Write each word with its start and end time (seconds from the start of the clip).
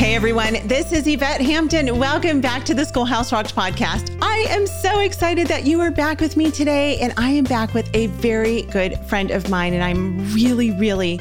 Hey 0.00 0.14
everyone, 0.14 0.66
this 0.66 0.92
is 0.92 1.06
Yvette 1.06 1.42
Hampton. 1.42 1.98
Welcome 1.98 2.40
back 2.40 2.64
to 2.64 2.72
the 2.72 2.86
Schoolhouse 2.86 3.32
Rocked 3.32 3.54
podcast. 3.54 4.16
I 4.22 4.46
am 4.48 4.66
so 4.66 5.00
excited 5.00 5.46
that 5.48 5.66
you 5.66 5.78
are 5.82 5.90
back 5.90 6.22
with 6.22 6.38
me 6.38 6.50
today, 6.50 6.96
and 7.00 7.12
I 7.18 7.28
am 7.32 7.44
back 7.44 7.74
with 7.74 7.94
a 7.94 8.06
very 8.06 8.62
good 8.62 8.98
friend 9.00 9.30
of 9.30 9.50
mine. 9.50 9.74
And 9.74 9.84
I'm 9.84 10.32
really, 10.32 10.70
really, 10.70 11.20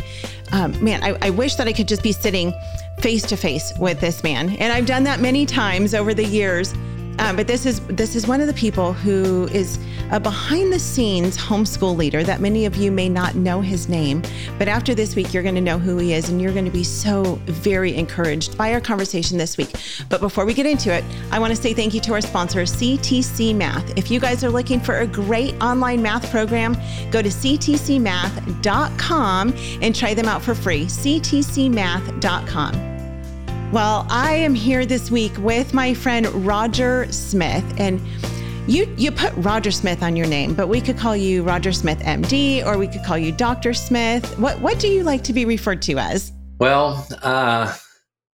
um, 0.53 0.81
man, 0.81 1.03
I, 1.03 1.17
I 1.21 1.29
wish 1.29 1.55
that 1.55 1.67
I 1.67 1.73
could 1.73 1.89
just 1.89 2.01
be 2.01 2.13
sitting 2.13 2.53
face 2.99 3.23
to 3.23 3.35
face 3.35 3.73
with 3.77 3.99
this 3.99 4.23
man. 4.23 4.51
And 4.51 4.71
I've 4.71 4.85
done 4.85 5.03
that 5.03 5.19
many 5.19 5.45
times 5.45 5.93
over 5.93 6.13
the 6.13 6.23
years. 6.23 6.73
Um, 7.19 7.35
but 7.35 7.47
this 7.47 7.65
is 7.65 7.79
this 7.87 8.15
is 8.15 8.27
one 8.27 8.41
of 8.41 8.47
the 8.47 8.53
people 8.53 8.93
who 8.93 9.47
is 9.49 9.79
a 10.11 10.19
behind 10.19 10.73
the 10.73 10.79
scenes 10.79 11.37
homeschool 11.37 11.95
leader 11.95 12.23
that 12.23 12.41
many 12.41 12.65
of 12.65 12.75
you 12.75 12.91
may 12.91 13.07
not 13.09 13.35
know 13.35 13.61
his 13.61 13.87
name. 13.89 14.23
But 14.57 14.67
after 14.67 14.95
this 14.95 15.15
week, 15.15 15.33
you're 15.33 15.43
going 15.43 15.55
to 15.55 15.61
know 15.61 15.77
who 15.77 15.97
he 15.97 16.13
is, 16.13 16.29
and 16.29 16.41
you're 16.41 16.53
going 16.53 16.65
to 16.65 16.71
be 16.71 16.83
so 16.83 17.35
very 17.45 17.95
encouraged 17.95 18.57
by 18.57 18.73
our 18.73 18.81
conversation 18.81 19.37
this 19.37 19.57
week. 19.57 19.69
But 20.07 20.21
before 20.21 20.45
we 20.45 20.53
get 20.53 20.65
into 20.65 20.93
it, 20.93 21.03
I 21.31 21.39
want 21.39 21.55
to 21.55 21.61
say 21.61 21.73
thank 21.73 21.93
you 21.93 21.99
to 22.01 22.13
our 22.13 22.21
sponsor, 22.21 22.61
CTC 22.61 23.55
Math. 23.55 23.97
If 23.97 24.09
you 24.09 24.19
guys 24.19 24.43
are 24.43 24.49
looking 24.49 24.79
for 24.79 24.99
a 24.99 25.07
great 25.07 25.61
online 25.61 26.01
math 26.01 26.31
program, 26.31 26.73
go 27.11 27.21
to 27.21 27.29
ctcmath.com 27.29 29.53
and 29.81 29.95
try 29.95 30.13
them 30.13 30.27
out 30.27 30.41
for 30.41 30.55
free. 30.55 30.85
ctcmath.com. 30.85 32.88
Well, 33.71 34.07
I 34.09 34.33
am 34.33 34.55
here 34.55 34.83
this 34.83 35.11
week 35.11 35.31
with 35.37 35.75
my 35.75 35.93
friend 35.93 36.25
Roger 36.43 37.05
Smith 37.11 37.63
and 37.77 38.01
you 38.67 38.91
you 38.97 39.11
put 39.11 39.31
Roger 39.35 39.69
Smith 39.69 40.01
on 40.01 40.15
your 40.15 40.25
name, 40.25 40.55
but 40.55 40.69
we 40.69 40.81
could 40.81 40.97
call 40.97 41.15
you 41.15 41.43
Roger 41.43 41.71
Smith 41.71 41.99
MD 41.99 42.65
or 42.65 42.79
we 42.79 42.87
could 42.87 43.03
call 43.03 43.19
you 43.19 43.31
Dr. 43.31 43.75
Smith. 43.75 44.25
What 44.39 44.59
what 44.59 44.79
do 44.79 44.87
you 44.87 45.03
like 45.03 45.23
to 45.25 45.33
be 45.33 45.45
referred 45.45 45.83
to 45.83 45.99
as? 45.99 46.31
Well, 46.59 47.07
uh, 47.21 47.75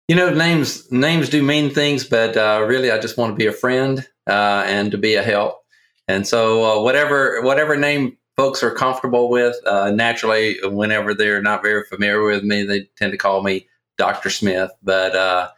you 0.08 0.16
know, 0.16 0.34
names 0.34 0.90
names 0.90 1.28
do 1.28 1.44
mean 1.44 1.70
things, 1.70 2.02
but 2.02 2.36
uh, 2.36 2.64
really, 2.66 2.90
I 2.90 2.98
just 2.98 3.16
want 3.16 3.30
to 3.30 3.36
be 3.36 3.46
a 3.46 3.52
friend 3.52 4.04
uh, 4.26 4.64
and 4.66 4.90
to 4.90 4.98
be 4.98 5.14
a 5.14 5.22
help. 5.22 5.60
And 6.08 6.26
so, 6.26 6.64
uh, 6.64 6.82
whatever 6.82 7.40
whatever 7.42 7.76
name 7.76 8.16
folks 8.36 8.64
are 8.64 8.72
comfortable 8.72 9.30
with, 9.30 9.54
uh, 9.64 9.92
naturally, 9.92 10.58
whenever 10.64 11.14
they're 11.14 11.40
not 11.40 11.62
very 11.62 11.84
familiar 11.84 12.24
with 12.24 12.42
me, 12.42 12.64
they 12.64 12.88
tend 12.96 13.12
to 13.12 13.18
call 13.18 13.44
me 13.44 13.68
Dr. 14.00 14.30
Smith, 14.30 14.70
but 14.82 15.14
uh, 15.14 15.50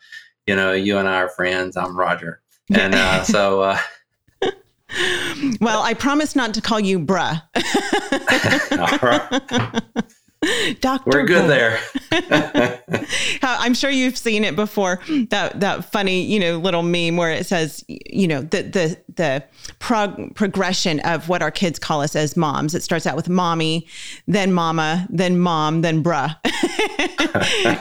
you 0.49 0.57
know, 0.57 0.73
you 0.73 0.99
and 0.99 1.09
I 1.09 1.23
are 1.23 1.29
friends. 1.29 1.77
I'm 1.77 1.97
Roger, 1.97 2.43
and 2.75 2.95
uh, 2.95 3.23
so. 3.23 3.63
Uh, 3.63 3.79
well, 5.61 5.83
I 5.83 5.95
promise 5.95 6.37
not 6.37 6.55
to 6.55 6.61
call 6.61 6.81
you 6.81 6.99
bruh. 6.99 7.43
Doctor, 10.81 11.11
we're 11.11 11.25
good 11.25 11.49
there. 11.49 11.79
I'm 13.43 13.75
sure 13.75 13.91
you've 13.91 14.19
seen 14.19 14.45
it 14.45 14.57
before. 14.57 15.01
That 15.31 15.61
that 15.61 15.91
funny, 15.93 16.25
you 16.25 16.41
know, 16.41 16.59
little 16.59 16.83
meme 16.83 17.17
where 17.17 17.31
it 17.31 17.47
says, 17.47 17.85
you 17.89 18.27
know, 18.27 18.43
the 18.43 18.63
the 18.63 19.01
the 19.15 19.45
prog- 19.79 20.35
progression 20.35 21.01
of 21.01 21.29
what 21.29 21.43
our 21.43 21.51
kids 21.51 21.79
call 21.79 22.01
us 22.01 22.17
as 22.17 22.37
moms. 22.37 22.75
It 22.75 22.83
starts 22.83 23.07
out 23.07 23.15
with 23.15 23.29
mommy, 23.29 23.87
then 24.27 24.53
mama, 24.53 25.07
then 25.11 25.39
mom, 25.39 25.83
then 25.83 26.03
bruh. 26.03 26.37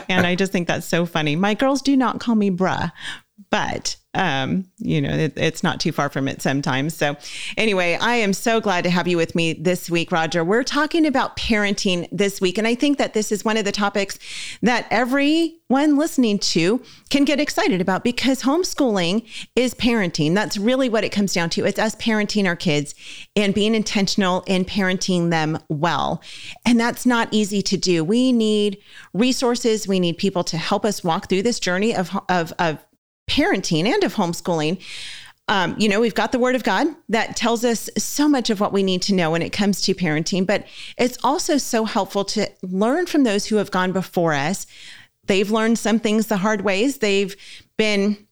and 0.08 0.26
I 0.26 0.34
just 0.36 0.52
think 0.52 0.68
that's 0.68 0.86
so 0.86 1.04
funny. 1.04 1.34
My 1.34 1.54
girls 1.54 1.82
do 1.82 1.96
not 1.96 2.20
call 2.20 2.36
me 2.36 2.50
bruh, 2.50 2.92
but 3.52 3.96
um, 4.14 4.66
you 4.78 5.00
know, 5.00 5.10
it, 5.10 5.34
it's 5.36 5.62
not 5.62 5.80
too 5.80 5.92
far 5.92 6.10
from 6.10 6.26
it 6.28 6.42
sometimes. 6.42 6.94
So, 6.94 7.16
anyway, 7.56 7.96
I 8.00 8.16
am 8.16 8.32
so 8.32 8.60
glad 8.60 8.84
to 8.84 8.90
have 8.90 9.08
you 9.08 9.16
with 9.16 9.34
me 9.34 9.54
this 9.54 9.88
week, 9.88 10.12
Roger. 10.12 10.44
We're 10.44 10.64
talking 10.64 11.06
about 11.06 11.36
parenting 11.36 12.08
this 12.12 12.40
week. 12.40 12.58
And 12.58 12.66
I 12.66 12.74
think 12.74 12.98
that 12.98 13.14
this 13.14 13.32
is 13.32 13.44
one 13.44 13.56
of 13.56 13.64
the 13.64 13.72
topics 13.72 14.18
that 14.60 14.86
everyone 14.90 15.96
listening 15.96 16.38
to 16.40 16.82
can 17.08 17.24
get 17.24 17.40
excited 17.40 17.80
about 17.80 18.04
because 18.04 18.42
homeschooling 18.42 19.26
is 19.56 19.72
parenting. 19.74 20.34
That's 20.34 20.58
really 20.58 20.90
what 20.90 21.04
it 21.04 21.10
comes 21.10 21.32
down 21.32 21.48
to. 21.50 21.64
It's 21.64 21.78
us 21.78 21.94
parenting 21.96 22.46
our 22.46 22.56
kids 22.56 22.94
and 23.34 23.54
being 23.54 23.74
intentional 23.74 24.44
in 24.46 24.66
parenting 24.66 25.30
them 25.30 25.58
well. 25.68 26.22
And 26.66 26.78
that's 26.80 27.06
not 27.06 27.28
easy 27.30 27.62
to 27.62 27.78
do. 27.78 28.04
We 28.04 28.32
need 28.32 28.78
resources, 29.14 29.88
we 29.88 30.00
need 30.00 30.18
people 30.18 30.44
to 30.44 30.58
help 30.58 30.84
us 30.84 31.02
walk 31.02 31.28
through 31.28 31.42
this 31.42 31.60
journey 31.60 31.94
of, 31.94 32.10
of, 32.28 32.52
of 32.58 32.78
parenting 33.28 33.86
and 33.86 34.04
of 34.04 34.14
homeschooling. 34.14 34.80
Um, 35.48 35.74
you 35.78 35.88
know, 35.88 36.00
we've 36.00 36.14
got 36.14 36.32
the 36.32 36.38
word 36.38 36.54
of 36.54 36.62
God 36.62 36.86
that 37.08 37.36
tells 37.36 37.64
us 37.64 37.90
so 37.98 38.28
much 38.28 38.48
of 38.48 38.60
what 38.60 38.72
we 38.72 38.82
need 38.82 39.02
to 39.02 39.14
know 39.14 39.30
when 39.30 39.42
it 39.42 39.50
comes 39.50 39.82
to 39.82 39.94
parenting, 39.94 40.46
but 40.46 40.66
it's 40.96 41.18
also 41.22 41.58
so 41.58 41.84
helpful 41.84 42.24
to 42.26 42.48
learn 42.62 43.06
from 43.06 43.24
those 43.24 43.46
who 43.46 43.56
have 43.56 43.70
gone 43.70 43.92
before 43.92 44.32
us. 44.32 44.66
They've 45.26 45.50
learned 45.50 45.78
some 45.78 45.98
things 45.98 46.28
the 46.28 46.38
hard 46.38 46.62
ways. 46.62 46.98
They've 46.98 47.36
been 47.76 48.26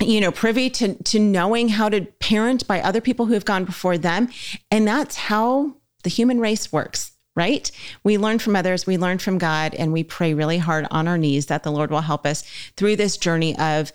you 0.00 0.20
know 0.20 0.30
privy 0.30 0.70
to 0.70 0.94
to 0.94 1.18
knowing 1.18 1.68
how 1.68 1.88
to 1.88 2.02
parent 2.20 2.66
by 2.68 2.80
other 2.80 3.00
people 3.00 3.26
who 3.26 3.34
have 3.34 3.44
gone 3.44 3.64
before 3.64 3.98
them 3.98 4.28
and 4.70 4.86
that's 4.86 5.16
how 5.16 5.74
the 6.04 6.10
human 6.10 6.38
race 6.38 6.72
works 6.72 7.12
right? 7.38 7.70
We 8.02 8.18
learn 8.18 8.40
from 8.40 8.56
others, 8.56 8.84
we 8.84 8.98
learn 8.98 9.18
from 9.18 9.38
God, 9.38 9.72
and 9.76 9.92
we 9.92 10.02
pray 10.02 10.34
really 10.34 10.58
hard 10.58 10.88
on 10.90 11.06
our 11.06 11.16
knees 11.16 11.46
that 11.46 11.62
the 11.62 11.70
Lord 11.70 11.88
will 11.88 12.00
help 12.00 12.26
us 12.26 12.42
through 12.76 12.96
this 12.96 13.16
journey 13.16 13.56
of 13.60 13.92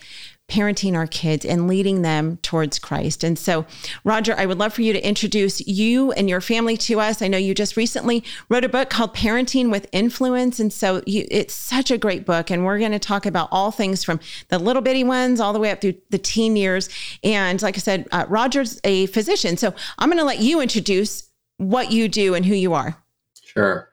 parenting 0.50 0.94
our 0.94 1.08
kids 1.08 1.46
and 1.46 1.68
leading 1.68 2.02
them 2.02 2.38
towards 2.38 2.78
Christ. 2.78 3.24
And 3.24 3.40
so, 3.40 3.66
Roger, 4.04 4.36
I 4.38 4.46
would 4.46 4.60
love 4.60 4.74
for 4.74 4.82
you 4.82 4.94
to 4.94 5.08
introduce 5.08 5.66
you 5.66 6.12
and 6.12 6.30
your 6.30 6.42
family 6.42 6.78
to 6.78 7.00
us. 7.00 7.22
I 7.22 7.28
know 7.28 7.38
you 7.38 7.56
just 7.56 7.78
recently 7.78 8.24
wrote 8.50 8.64
a 8.64 8.70
book 8.70 8.90
called 8.90 9.16
Parenting 9.16 9.72
with 9.72 9.88
Influence. 9.92 10.60
And 10.60 10.72
so, 10.72 11.02
you, 11.06 11.26
it's 11.32 11.54
such 11.54 11.92
a 11.92 11.98
great 11.98 12.26
book. 12.26 12.52
And 12.52 12.66
we're 12.66 12.80
going 12.80 12.92
to 12.92 13.00
talk 13.00 13.26
about 13.26 13.50
all 13.52 13.72
things 13.72 14.04
from 14.04 14.20
the 14.50 14.60
little 14.60 14.82
bitty 14.82 15.04
ones 15.04 15.40
all 15.40 15.54
the 15.54 15.60
way 15.60 15.72
up 15.72 15.82
through 15.82 15.96
the 16.10 16.18
teen 16.18 16.56
years. 16.56 16.90
And 17.24 17.62
like 17.62 17.78
I 17.78 17.80
said, 17.80 18.08
uh, 18.12 18.26
Roger's 18.28 18.80
a 18.84 19.06
physician. 19.08 19.58
So, 19.58 19.74
I'm 19.98 20.10
going 20.10 20.20
to 20.20 20.26
let 20.26 20.40
you 20.40 20.62
introduce 20.62 21.30
what 21.58 21.92
you 21.92 22.08
do 22.08 22.36
and 22.36 22.46
who 22.46 22.56
you 22.56 22.74
are. 22.74 22.98
Sure. 23.44 23.90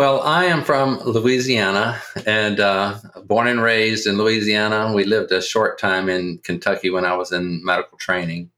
Well, 0.00 0.22
I 0.22 0.46
am 0.46 0.64
from 0.64 0.98
Louisiana 1.00 2.00
and 2.24 2.58
uh, 2.58 2.96
born 3.26 3.48
and 3.48 3.60
raised 3.60 4.06
in 4.06 4.16
Louisiana. 4.16 4.94
We 4.94 5.04
lived 5.04 5.30
a 5.30 5.42
short 5.42 5.78
time 5.78 6.08
in 6.08 6.38
Kentucky 6.38 6.88
when 6.88 7.04
I 7.04 7.14
was 7.16 7.32
in 7.32 7.62
medical 7.62 7.98
training, 7.98 8.50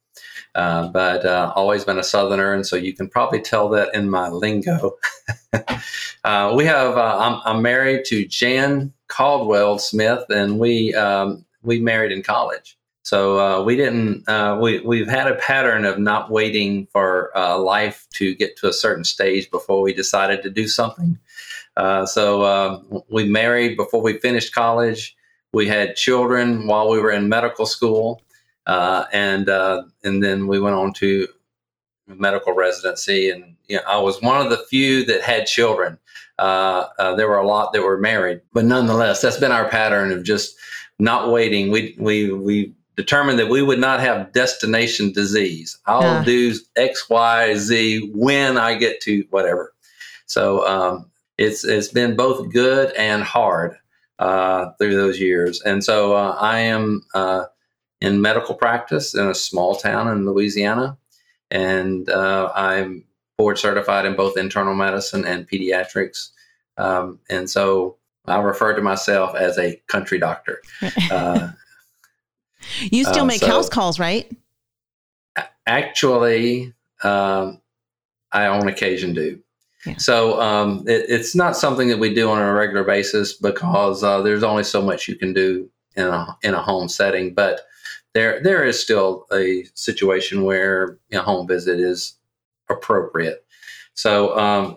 uh, 0.54 0.86
but 0.90 1.26
uh, 1.26 1.52
always 1.56 1.84
been 1.84 1.98
a 1.98 2.04
Southerner, 2.04 2.54
and 2.54 2.64
so 2.64 2.76
you 2.76 2.94
can 2.94 3.08
probably 3.08 3.40
tell 3.40 3.68
that 3.70 3.92
in 3.92 4.08
my 4.08 4.28
lingo. 4.28 4.98
Uh, 6.24 6.54
we 6.56 6.64
have 6.64 6.96
uh, 6.96 7.18
I'm, 7.18 7.40
I'm, 7.44 7.62
married 7.62 8.04
to 8.04 8.24
Jan 8.24 8.92
Caldwell 9.08 9.80
Smith, 9.80 10.24
and 10.30 10.60
we 10.60 10.94
um, 10.94 11.44
we 11.64 11.80
married 11.80 12.12
in 12.12 12.22
college. 12.22 12.78
So 13.02 13.38
uh, 13.40 13.62
we 13.64 13.76
didn't. 13.76 14.28
Uh, 14.28 14.58
we 14.60 14.80
we've 14.80 15.08
had 15.08 15.26
a 15.26 15.34
pattern 15.34 15.84
of 15.84 15.98
not 15.98 16.30
waiting 16.30 16.86
for 16.92 17.36
uh, 17.36 17.58
life 17.58 18.06
to 18.14 18.34
get 18.34 18.56
to 18.58 18.68
a 18.68 18.72
certain 18.72 19.04
stage 19.04 19.50
before 19.50 19.82
we 19.82 19.92
decided 19.92 20.42
to 20.44 20.50
do 20.50 20.68
something. 20.68 21.18
Uh, 21.76 22.04
so 22.06 22.44
um, 22.44 23.02
we 23.08 23.24
married 23.28 23.76
before 23.76 24.02
we 24.02 24.18
finished 24.18 24.54
college. 24.54 25.16
We 25.52 25.66
had 25.66 25.96
children 25.96 26.66
while 26.66 26.90
we 26.90 27.00
were 27.00 27.10
in 27.10 27.28
medical 27.28 27.66
school, 27.66 28.22
uh, 28.66 29.04
and 29.12 29.48
uh, 29.48 29.84
and 30.02 30.22
then 30.22 30.46
we 30.46 30.60
went 30.60 30.76
on 30.76 30.92
to 30.94 31.28
medical 32.06 32.54
residency. 32.54 33.30
And 33.30 33.56
you 33.68 33.76
know, 33.76 33.82
I 33.86 33.98
was 33.98 34.20
one 34.22 34.40
of 34.40 34.50
the 34.50 34.64
few 34.70 35.04
that 35.06 35.22
had 35.22 35.46
children. 35.46 35.98
there 36.38 37.28
were 37.28 37.38
a 37.38 37.46
lot 37.46 37.72
that 37.72 37.82
were 37.82 37.98
married, 37.98 38.40
but 38.52 38.64
nonetheless, 38.64 39.20
that's 39.20 39.38
been 39.38 39.52
our 39.52 39.68
pattern 39.68 40.12
of 40.12 40.24
just 40.24 40.56
not 40.98 41.30
waiting. 41.30 41.70
We 41.70 41.96
we 41.98 42.32
we 42.32 42.74
determined 42.96 43.38
that 43.38 43.48
we 43.48 43.62
would 43.62 43.78
not 43.78 44.00
have 44.00 44.32
destination 44.32 45.12
disease. 45.12 45.78
I'll 45.86 46.18
uh. 46.18 46.24
do 46.24 46.54
X, 46.76 47.08
Y, 47.08 47.54
Z 47.56 48.10
when 48.14 48.56
I 48.56 48.74
get 48.74 49.00
to 49.02 49.24
whatever. 49.30 49.74
So 50.26 50.66
um, 50.66 51.10
it's 51.42 51.64
it's 51.64 51.88
been 51.88 52.16
both 52.16 52.50
good 52.50 52.92
and 52.92 53.22
hard 53.22 53.76
uh, 54.18 54.70
through 54.78 54.94
those 54.94 55.20
years. 55.20 55.60
And 55.62 55.82
so 55.82 56.14
uh, 56.14 56.36
I 56.38 56.60
am 56.60 57.02
uh, 57.14 57.46
in 58.00 58.20
medical 58.20 58.54
practice 58.54 59.14
in 59.14 59.26
a 59.26 59.34
small 59.34 59.74
town 59.74 60.08
in 60.08 60.26
Louisiana, 60.26 60.96
and 61.50 62.08
uh, 62.08 62.52
I'm 62.54 63.04
board 63.36 63.58
certified 63.58 64.06
in 64.06 64.14
both 64.14 64.38
internal 64.38 64.74
medicine 64.74 65.24
and 65.24 65.48
pediatrics. 65.48 66.28
Um, 66.76 67.18
and 67.28 67.50
so 67.50 67.96
I 68.26 68.38
refer 68.40 68.74
to 68.74 68.82
myself 68.82 69.34
as 69.34 69.58
a 69.58 69.80
country 69.88 70.18
doctor. 70.18 70.62
Uh, 71.10 71.50
you 72.92 73.02
still 73.02 73.24
uh, 73.24 73.26
make 73.26 73.40
so 73.40 73.46
house 73.48 73.68
calls, 73.68 73.98
right? 73.98 74.30
Actually, 75.66 76.72
um, 77.02 77.60
I 78.30 78.46
on 78.46 78.68
occasion 78.68 79.14
do. 79.14 79.42
Yeah. 79.86 79.96
So 79.98 80.40
um, 80.40 80.84
it, 80.86 81.06
it's 81.08 81.34
not 81.34 81.56
something 81.56 81.88
that 81.88 81.98
we 81.98 82.14
do 82.14 82.30
on 82.30 82.40
a 82.40 82.52
regular 82.52 82.84
basis 82.84 83.32
because 83.32 84.02
uh, 84.04 84.22
there's 84.22 84.42
only 84.42 84.64
so 84.64 84.80
much 84.80 85.08
you 85.08 85.16
can 85.16 85.32
do 85.32 85.68
in 85.96 86.06
a 86.06 86.36
in 86.42 86.54
a 86.54 86.62
home 86.62 86.88
setting. 86.88 87.34
But 87.34 87.62
there 88.14 88.40
there 88.42 88.64
is 88.64 88.80
still 88.80 89.26
a 89.32 89.64
situation 89.74 90.44
where 90.44 90.98
a 91.12 91.18
home 91.18 91.46
visit 91.48 91.80
is 91.80 92.16
appropriate. 92.68 93.44
So, 93.94 94.38
um, 94.38 94.76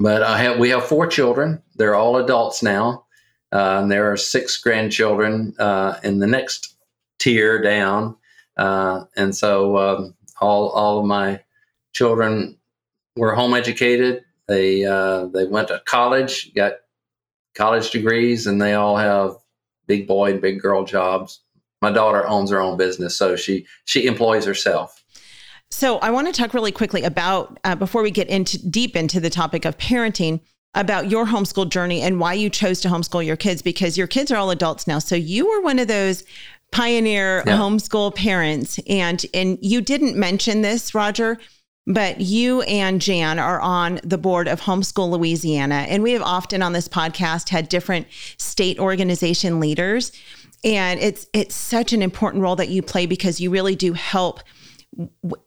but 0.00 0.22
I 0.22 0.38
have 0.38 0.58
we 0.58 0.70
have 0.70 0.84
four 0.84 1.06
children. 1.06 1.62
They're 1.76 1.94
all 1.94 2.16
adults 2.16 2.62
now. 2.62 3.04
Uh, 3.52 3.80
and 3.82 3.92
there 3.92 4.10
are 4.10 4.16
six 4.16 4.56
grandchildren 4.56 5.54
uh, 5.58 5.98
in 6.02 6.18
the 6.18 6.26
next 6.26 6.74
tier 7.18 7.60
down. 7.60 8.16
Uh, 8.56 9.04
and 9.16 9.36
so 9.36 9.76
um, 9.76 10.14
all, 10.40 10.70
all 10.70 10.98
of 10.98 11.04
my 11.04 11.40
children 11.92 12.56
were 13.16 13.34
home 13.34 13.54
educated. 13.54 14.24
They, 14.48 14.84
uh, 14.84 15.26
they 15.26 15.44
went 15.44 15.68
to 15.68 15.82
college, 15.86 16.52
got 16.54 16.74
college 17.54 17.90
degrees, 17.90 18.46
and 18.46 18.60
they 18.60 18.74
all 18.74 18.96
have 18.96 19.36
big 19.86 20.06
boy 20.06 20.32
and 20.32 20.40
big 20.40 20.60
girl 20.60 20.84
jobs. 20.84 21.40
My 21.80 21.90
daughter 21.90 22.26
owns 22.26 22.50
her 22.50 22.60
own 22.60 22.76
business, 22.76 23.16
so 23.16 23.34
she 23.34 23.66
she 23.84 24.06
employs 24.06 24.44
herself. 24.44 25.02
So 25.70 25.98
I 25.98 26.10
want 26.10 26.28
to 26.28 26.32
talk 26.32 26.54
really 26.54 26.70
quickly 26.70 27.02
about 27.02 27.58
uh, 27.64 27.74
before 27.74 28.02
we 28.02 28.10
get 28.10 28.28
into 28.28 28.58
deep 28.68 28.94
into 28.94 29.20
the 29.20 29.30
topic 29.30 29.64
of 29.64 29.76
parenting 29.78 30.40
about 30.74 31.10
your 31.10 31.26
homeschool 31.26 31.68
journey 31.68 32.00
and 32.00 32.20
why 32.20 32.34
you 32.34 32.48
chose 32.48 32.80
to 32.80 32.88
homeschool 32.88 33.24
your 33.24 33.36
kids 33.36 33.62
because 33.62 33.98
your 33.98 34.06
kids 34.06 34.30
are 34.30 34.36
all 34.36 34.50
adults 34.50 34.86
now. 34.86 34.98
So 34.98 35.16
you 35.16 35.48
were 35.48 35.60
one 35.62 35.78
of 35.78 35.88
those 35.88 36.24
pioneer 36.70 37.42
yeah. 37.46 37.58
homeschool 37.58 38.14
parents 38.14 38.78
and 38.88 39.24
and 39.34 39.58
you 39.60 39.80
didn't 39.80 40.16
mention 40.16 40.62
this, 40.62 40.94
Roger, 40.94 41.38
but 41.86 42.20
you 42.20 42.62
and 42.62 43.00
Jan 43.00 43.38
are 43.38 43.60
on 43.60 44.00
the 44.04 44.18
board 44.18 44.46
of 44.48 44.60
Homeschool 44.60 45.10
Louisiana 45.10 45.86
and 45.88 46.02
we 46.02 46.12
have 46.12 46.22
often 46.22 46.62
on 46.62 46.72
this 46.72 46.88
podcast 46.88 47.48
had 47.48 47.68
different 47.68 48.06
state 48.36 48.78
organization 48.78 49.58
leaders 49.58 50.12
and 50.64 51.00
it's 51.00 51.26
it's 51.32 51.54
such 51.54 51.92
an 51.92 52.02
important 52.02 52.42
role 52.42 52.56
that 52.56 52.68
you 52.68 52.82
play 52.82 53.06
because 53.06 53.40
you 53.40 53.50
really 53.50 53.74
do 53.74 53.92
help 53.94 54.40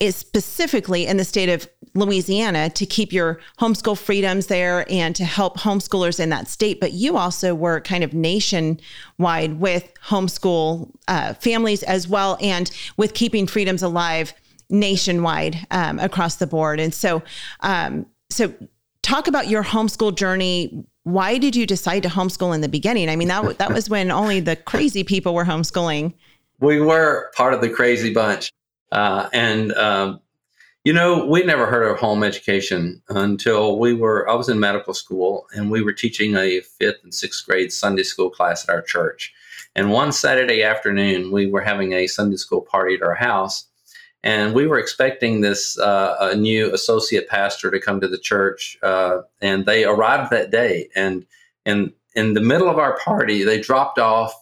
specifically 0.09 1.05
in 1.05 1.17
the 1.17 1.23
state 1.23 1.49
of 1.49 1.69
Louisiana 1.93 2.69
to 2.71 2.85
keep 2.85 3.13
your 3.13 3.39
homeschool 3.59 3.97
freedoms 3.97 4.47
there 4.47 4.85
and 4.91 5.15
to 5.15 5.23
help 5.23 5.59
homeschoolers 5.59 6.19
in 6.19 6.29
that 6.29 6.47
state. 6.47 6.79
But 6.79 6.93
you 6.93 7.15
also 7.15 7.53
work 7.53 7.85
kind 7.85 8.03
of 8.03 8.13
nationwide 8.13 9.59
with 9.59 9.93
homeschool 10.07 10.91
uh, 11.07 11.35
families 11.35 11.83
as 11.83 12.07
well 12.07 12.37
and 12.41 12.71
with 12.97 13.13
keeping 13.13 13.45
freedoms 13.45 13.83
alive 13.83 14.33
nationwide 14.69 15.65
um, 15.71 16.00
across 16.00 16.35
the 16.35 16.47
board. 16.47 16.79
And 16.79 16.94
so, 16.94 17.21
um, 17.62 18.06
so 18.29 18.53
talk 19.01 19.27
about 19.27 19.47
your 19.47 19.63
homeschool 19.63 20.15
journey. 20.15 20.85
Why 21.03 21.38
did 21.38 21.56
you 21.56 21.65
decide 21.65 22.03
to 22.03 22.09
homeschool 22.09 22.53
in 22.56 22.62
the 22.62 22.69
beginning? 22.69 23.09
I 23.09 23.15
mean, 23.15 23.27
that 23.27 23.57
that 23.59 23.73
was 23.73 23.89
when 23.89 24.12
only 24.12 24.39
the 24.39 24.56
crazy 24.56 25.03
people 25.03 25.33
were 25.33 25.45
homeschooling. 25.45 26.13
We 26.59 26.81
were 26.81 27.31
part 27.35 27.53
of 27.53 27.62
the 27.62 27.69
crazy 27.69 28.13
bunch. 28.13 28.51
Uh, 28.91 29.29
and 29.33 29.73
um, 29.73 30.19
you 30.85 30.94
know, 30.94 31.25
we 31.25 31.44
never 31.44 31.65
heard 31.65 31.89
of 31.89 31.97
home 31.97 32.23
education 32.23 33.01
until 33.09 33.79
we 33.79 33.94
were. 33.94 34.29
I 34.29 34.35
was 34.35 34.50
in 34.50 34.59
medical 34.59 34.94
school, 34.94 35.47
and 35.53 35.71
we 35.71 35.81
were 35.81 35.94
teaching 35.94 36.35
a 36.35 36.61
fifth 36.61 37.03
and 37.03 37.13
sixth 37.13 37.45
grade 37.45 37.73
Sunday 37.73 38.03
school 38.03 38.29
class 38.29 38.63
at 38.63 38.73
our 38.73 38.83
church. 38.83 39.33
And 39.75 39.91
one 39.91 40.11
Saturday 40.11 40.61
afternoon, 40.61 41.31
we 41.31 41.47
were 41.47 41.61
having 41.61 41.94
a 41.94 42.06
Sunday 42.06 42.38
school 42.38 42.61
party 42.61 42.95
at 42.95 43.01
our 43.01 43.15
house, 43.15 43.68
and 44.25 44.56
we 44.56 44.66
were 44.66 44.80
expecting 44.80 45.42
this 45.42 45.77
uh, 45.77 46.18
a 46.19 46.36
new 46.36 46.74
associate 46.74 47.30
pastor 47.30 47.69
to 47.69 47.80
come 47.80 48.01
to 48.01 48.07
the 48.07 48.18
church. 48.18 48.77
Uh, 48.81 49.19
and 49.39 49.68
they 49.68 49.86
arrived 49.86 50.31
that 50.31 50.51
day, 50.51 50.89
and 50.95 51.25
in 51.66 51.94
in 52.16 52.33
the 52.33 52.42
middle 52.42 52.68
of 52.68 52.80
our 52.80 52.98
party, 52.98 53.44
they 53.44 53.62
dropped 53.62 54.00
off 54.00 54.33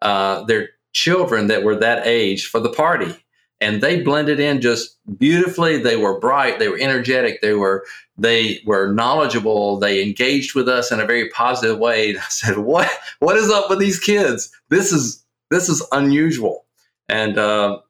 uh, 0.00 0.42
their 0.44 0.70
children 0.92 1.48
that 1.48 1.62
were 1.62 1.76
that 1.76 2.06
age 2.06 2.46
for 2.46 2.60
the 2.60 2.72
party. 2.72 3.14
And 3.62 3.82
they 3.82 4.00
blended 4.00 4.40
in 4.40 4.62
just 4.62 4.96
beautifully. 5.18 5.76
They 5.76 5.96
were 5.96 6.18
bright. 6.18 6.58
They 6.58 6.68
were 6.68 6.78
energetic. 6.78 7.42
They 7.42 7.52
were 7.52 7.84
they 8.16 8.62
were 8.64 8.90
knowledgeable. 8.90 9.78
They 9.78 10.02
engaged 10.02 10.54
with 10.54 10.66
us 10.66 10.90
in 10.90 10.98
a 10.98 11.04
very 11.04 11.28
positive 11.28 11.78
way. 11.78 12.10
And 12.10 12.18
i 12.18 12.22
said 12.30 12.56
what? 12.58 12.88
What 13.18 13.36
is 13.36 13.50
up 13.50 13.68
with 13.68 13.78
these 13.80 14.00
kids? 14.00 14.50
This 14.70 14.92
is 14.92 15.22
this 15.50 15.68
is 15.68 15.86
unusual. 15.92 16.64
And 17.10 17.36
uh, 17.36 17.80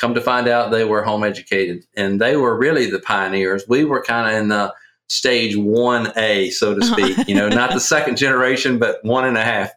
come 0.00 0.14
to 0.14 0.20
find 0.20 0.48
out 0.48 0.70
they 0.70 0.84
were 0.84 1.02
home 1.02 1.22
educated 1.22 1.84
and 1.96 2.20
they 2.20 2.36
were 2.36 2.56
really 2.56 2.90
the 2.90 3.00
pioneers 3.00 3.64
we 3.68 3.84
were 3.84 4.02
kind 4.02 4.28
of 4.28 4.40
in 4.40 4.48
the 4.48 4.72
stage 5.08 5.56
1a 5.56 6.50
so 6.52 6.74
to 6.74 6.84
speak 6.84 7.16
you 7.28 7.34
know 7.34 7.48
not 7.48 7.72
the 7.72 7.80
second 7.94 8.16
generation 8.16 8.78
but 8.78 9.04
one 9.04 9.24
and 9.24 9.36
a 9.36 9.42
half 9.42 9.70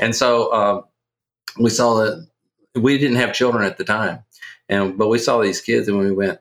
and 0.00 0.16
so 0.16 0.48
uh, 0.48 0.82
we 1.60 1.70
saw 1.70 1.94
that 1.94 2.26
we 2.74 2.98
didn't 2.98 3.16
have 3.16 3.32
children 3.32 3.64
at 3.64 3.78
the 3.78 3.84
time 3.84 4.22
and 4.68 4.98
but 4.98 5.08
we 5.08 5.18
saw 5.18 5.40
these 5.40 5.60
kids 5.60 5.88
and 5.88 5.98
we 5.98 6.12
went, 6.12 6.38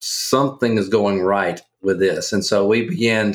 something 0.00 0.78
is 0.78 0.88
going 0.88 1.22
right 1.22 1.60
with 1.82 1.98
this. 1.98 2.32
And 2.32 2.44
so 2.44 2.66
we 2.66 2.88
began 2.88 3.34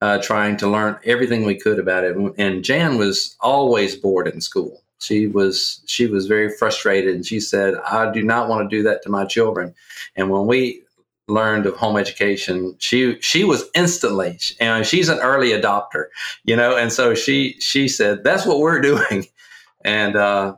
uh, 0.00 0.18
trying 0.22 0.56
to 0.58 0.68
learn 0.68 0.98
everything 1.04 1.44
we 1.44 1.58
could 1.58 1.78
about 1.78 2.04
it. 2.04 2.16
And 2.38 2.64
Jan 2.64 2.98
was 2.98 3.36
always 3.40 3.96
bored 3.96 4.28
in 4.28 4.40
school. 4.40 4.82
She 4.98 5.26
was 5.26 5.80
she 5.86 6.06
was 6.06 6.26
very 6.26 6.50
frustrated, 6.50 7.14
and 7.14 7.24
she 7.24 7.40
said, 7.40 7.74
"I 7.76 8.10
do 8.10 8.22
not 8.22 8.48
want 8.48 8.68
to 8.68 8.76
do 8.76 8.82
that 8.84 9.02
to 9.02 9.10
my 9.10 9.24
children." 9.24 9.74
And 10.16 10.30
when 10.30 10.46
we 10.46 10.82
learned 11.28 11.66
of 11.66 11.76
home 11.76 11.96
education, 11.96 12.74
she 12.78 13.20
she 13.20 13.44
was 13.44 13.64
instantly, 13.74 14.38
and 14.60 14.86
she's 14.86 15.08
an 15.08 15.18
early 15.20 15.50
adopter, 15.50 16.06
you 16.44 16.56
know, 16.56 16.76
and 16.76 16.92
so 16.92 17.14
she 17.14 17.56
she 17.60 17.88
said, 17.88 18.24
"That's 18.24 18.44
what 18.44 18.58
we're 18.58 18.80
doing." 18.92 19.26
And 19.84 20.16
uh, 20.16 20.56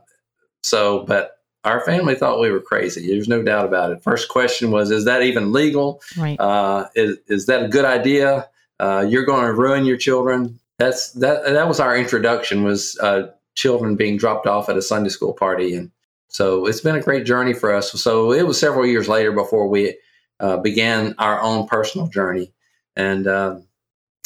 so, 0.63 1.05
but 1.07 1.37
our 1.63 1.81
family 1.81 2.15
thought 2.15 2.39
we 2.39 2.51
were 2.51 2.59
crazy. 2.59 3.07
There's 3.07 3.27
no 3.27 3.43
doubt 3.43 3.65
about 3.65 3.91
it. 3.91 4.01
First 4.01 4.29
question 4.29 4.71
was, 4.71 4.89
is 4.89 5.05
that 5.05 5.21
even 5.21 5.51
legal? 5.51 6.01
Right. 6.17 6.39
Uh, 6.39 6.87
is, 6.95 7.17
is 7.27 7.45
that 7.45 7.63
a 7.63 7.67
good 7.67 7.85
idea? 7.85 8.49
Uh, 8.79 9.05
you're 9.07 9.25
going 9.25 9.45
to 9.45 9.53
ruin 9.53 9.85
your 9.85 9.97
children. 9.97 10.59
That's 10.79 11.11
that. 11.13 11.43
That 11.43 11.67
was 11.67 11.79
our 11.79 11.95
introduction. 11.95 12.63
Was 12.63 12.97
uh, 12.99 13.27
children 13.55 13.95
being 13.95 14.17
dropped 14.17 14.47
off 14.47 14.69
at 14.69 14.77
a 14.77 14.81
Sunday 14.81 15.09
school 15.09 15.33
party, 15.33 15.75
and 15.75 15.91
so 16.27 16.65
it's 16.65 16.81
been 16.81 16.95
a 16.95 17.01
great 17.01 17.25
journey 17.25 17.53
for 17.53 17.73
us. 17.73 17.91
So 17.91 18.31
it 18.31 18.47
was 18.47 18.59
several 18.59 18.85
years 18.85 19.07
later 19.07 19.31
before 19.31 19.67
we 19.67 19.97
uh, 20.39 20.57
began 20.57 21.13
our 21.17 21.41
own 21.41 21.67
personal 21.67 22.07
journey, 22.07 22.53
and 22.95 23.27
um, 23.27 23.67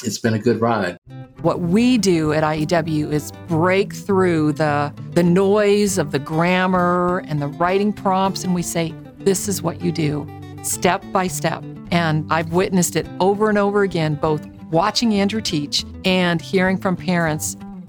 it's 0.03 0.19
been 0.19 0.33
a 0.33 0.39
good 0.39 0.61
ride. 0.61 0.97
What 1.41 1.61
we 1.61 1.97
do 1.97 2.33
at 2.33 2.43
IEW 2.43 3.11
is 3.11 3.31
break 3.47 3.93
through 3.93 4.53
the, 4.53 4.93
the 5.11 5.23
noise 5.23 5.97
of 5.97 6.11
the 6.11 6.19
grammar 6.19 7.23
and 7.27 7.41
the 7.41 7.47
writing 7.47 7.93
prompts, 7.93 8.43
and 8.43 8.53
we 8.53 8.61
say, 8.61 8.93
this 9.19 9.47
is 9.47 9.61
what 9.61 9.81
you 9.81 9.91
do, 9.91 10.27
step 10.63 11.03
by 11.11 11.27
step. 11.27 11.63
And 11.91 12.31
I've 12.31 12.51
witnessed 12.51 12.95
it 12.95 13.07
over 13.19 13.49
and 13.49 13.57
over 13.57 13.83
again, 13.83 14.15
both 14.15 14.45
watching 14.71 15.13
Andrew 15.13 15.41
teach 15.41 15.85
and 16.03 16.41
hearing 16.41 16.77
from 16.77 16.95
parents, 16.95 17.55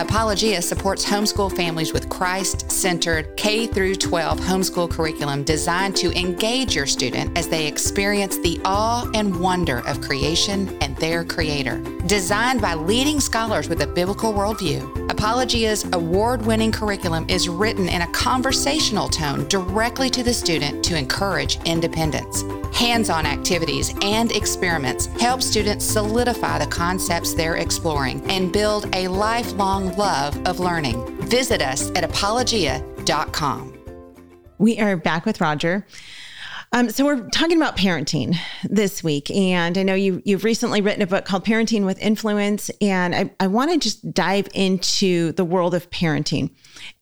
Apologia 0.00 0.62
supports 0.62 1.04
homeschool 1.04 1.54
families 1.54 1.92
with 1.92 2.08
Christ-centered 2.08 3.36
K 3.36 3.66
through 3.66 3.96
12 3.96 4.40
homeschool 4.40 4.90
curriculum 4.90 5.44
designed 5.44 5.94
to 5.96 6.10
engage 6.18 6.74
your 6.74 6.86
student 6.86 7.36
as 7.36 7.48
they 7.48 7.66
experience 7.66 8.38
the 8.38 8.58
awe 8.64 9.10
and 9.12 9.38
wonder 9.38 9.86
of 9.86 10.00
creation 10.00 10.74
and 10.80 10.96
their 10.96 11.22
creator. 11.22 11.82
Designed 12.06 12.62
by 12.62 12.72
leading 12.74 13.20
scholars 13.20 13.68
with 13.68 13.82
a 13.82 13.86
biblical 13.86 14.32
worldview, 14.32 14.99
Apologia's 15.20 15.84
award-winning 15.92 16.72
curriculum 16.72 17.26
is 17.28 17.46
written 17.46 17.90
in 17.90 18.00
a 18.00 18.06
conversational 18.06 19.06
tone 19.06 19.46
directly 19.48 20.08
to 20.08 20.22
the 20.22 20.32
student 20.32 20.82
to 20.82 20.96
encourage 20.96 21.62
independence. 21.66 22.42
Hands-on 22.74 23.26
activities 23.26 23.94
and 24.00 24.32
experiments 24.32 25.08
help 25.20 25.42
students 25.42 25.84
solidify 25.84 26.58
the 26.58 26.66
concepts 26.68 27.34
they're 27.34 27.56
exploring 27.56 28.24
and 28.30 28.50
build 28.50 28.88
a 28.96 29.08
lifelong 29.08 29.94
love 29.98 30.40
of 30.46 30.58
learning. 30.58 31.04
Visit 31.28 31.60
us 31.60 31.90
at 31.90 32.02
apologia.com. 32.02 33.74
We 34.56 34.78
are 34.78 34.96
back 34.96 35.26
with 35.26 35.42
Roger. 35.42 35.86
Um, 36.72 36.88
so 36.88 37.04
we're 37.04 37.28
talking 37.30 37.56
about 37.56 37.76
parenting 37.76 38.36
this 38.62 39.02
week, 39.02 39.28
and 39.32 39.76
I 39.76 39.82
know 39.82 39.94
you 39.94 40.22
you've 40.24 40.44
recently 40.44 40.80
written 40.80 41.02
a 41.02 41.06
book 41.06 41.24
called 41.24 41.44
Parenting 41.44 41.84
with 41.84 41.98
Influence, 41.98 42.70
and 42.80 43.12
I, 43.12 43.30
I 43.40 43.48
want 43.48 43.72
to 43.72 43.78
just 43.78 44.14
dive 44.14 44.46
into 44.54 45.32
the 45.32 45.44
world 45.44 45.74
of 45.74 45.90
parenting. 45.90 46.50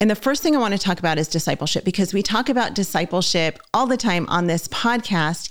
And 0.00 0.10
the 0.10 0.14
first 0.14 0.42
thing 0.42 0.56
I 0.56 0.58
want 0.58 0.72
to 0.72 0.80
talk 0.80 0.98
about 0.98 1.18
is 1.18 1.28
discipleship 1.28 1.84
because 1.84 2.14
we 2.14 2.22
talk 2.22 2.48
about 2.48 2.74
discipleship 2.74 3.58
all 3.74 3.86
the 3.86 3.98
time 3.98 4.26
on 4.30 4.46
this 4.46 4.68
podcast. 4.68 5.50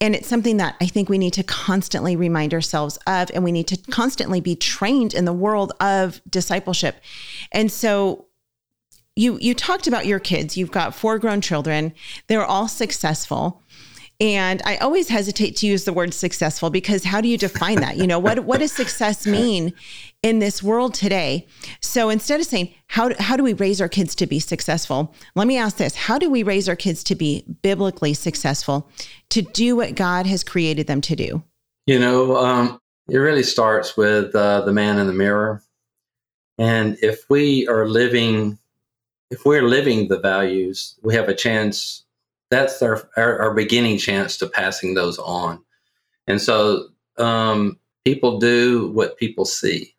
And 0.00 0.14
it's 0.14 0.28
something 0.28 0.58
that 0.58 0.76
I 0.80 0.86
think 0.86 1.08
we 1.08 1.18
need 1.18 1.32
to 1.32 1.42
constantly 1.42 2.14
remind 2.14 2.54
ourselves 2.54 2.98
of, 3.06 3.30
and 3.34 3.42
we 3.42 3.50
need 3.50 3.66
to 3.68 3.76
constantly 3.90 4.40
be 4.40 4.54
trained 4.54 5.12
in 5.12 5.24
the 5.24 5.32
world 5.32 5.72
of 5.80 6.20
discipleship. 6.28 7.00
And 7.50 7.70
so 7.70 8.27
you 9.18 9.38
you 9.40 9.54
talked 9.54 9.86
about 9.86 10.06
your 10.06 10.20
kids. 10.20 10.56
You've 10.56 10.70
got 10.70 10.94
four 10.94 11.18
grown 11.18 11.40
children. 11.40 11.92
They're 12.28 12.44
all 12.44 12.68
successful. 12.68 13.62
And 14.20 14.60
I 14.64 14.78
always 14.78 15.08
hesitate 15.08 15.54
to 15.58 15.66
use 15.66 15.84
the 15.84 15.92
word 15.92 16.12
successful 16.12 16.70
because 16.70 17.04
how 17.04 17.20
do 17.20 17.28
you 17.28 17.38
define 17.38 17.80
that? 17.80 17.96
You 17.98 18.06
know, 18.06 18.18
what 18.18 18.44
what 18.44 18.60
does 18.60 18.72
success 18.72 19.26
mean 19.26 19.72
in 20.22 20.38
this 20.38 20.62
world 20.62 20.94
today? 20.94 21.46
So 21.80 22.10
instead 22.10 22.40
of 22.40 22.46
saying 22.46 22.74
how 22.86 23.12
how 23.20 23.36
do 23.36 23.42
we 23.42 23.52
raise 23.52 23.80
our 23.80 23.88
kids 23.88 24.14
to 24.16 24.26
be 24.26 24.40
successful? 24.40 25.14
Let 25.34 25.46
me 25.46 25.56
ask 25.56 25.76
this. 25.76 25.94
How 25.94 26.18
do 26.18 26.30
we 26.30 26.42
raise 26.42 26.68
our 26.68 26.76
kids 26.76 27.04
to 27.04 27.14
be 27.14 27.44
biblically 27.62 28.14
successful, 28.14 28.88
to 29.30 29.42
do 29.42 29.76
what 29.76 29.94
God 29.94 30.26
has 30.26 30.42
created 30.42 30.86
them 30.86 31.00
to 31.02 31.16
do? 31.16 31.42
You 31.86 31.98
know, 31.98 32.36
um, 32.36 32.80
it 33.08 33.18
really 33.18 33.44
starts 33.44 33.96
with 33.96 34.34
uh, 34.34 34.62
the 34.62 34.72
man 34.72 34.98
in 34.98 35.06
the 35.06 35.12
mirror. 35.12 35.62
And 36.58 36.98
if 37.02 37.24
we 37.30 37.68
are 37.68 37.88
living 37.88 38.58
if 39.30 39.44
we're 39.44 39.62
living 39.62 40.08
the 40.08 40.18
values, 40.18 40.98
we 41.02 41.14
have 41.14 41.28
a 41.28 41.34
chance 41.34 42.04
that's 42.50 42.80
our, 42.82 43.08
our, 43.16 43.38
our 43.40 43.54
beginning 43.54 43.98
chance 43.98 44.36
to 44.38 44.46
passing 44.46 44.94
those 44.94 45.18
on. 45.18 45.62
And 46.26 46.40
so 46.40 46.88
um, 47.18 47.78
people 48.04 48.38
do 48.38 48.90
what 48.92 49.18
people 49.18 49.44
see. 49.44 49.94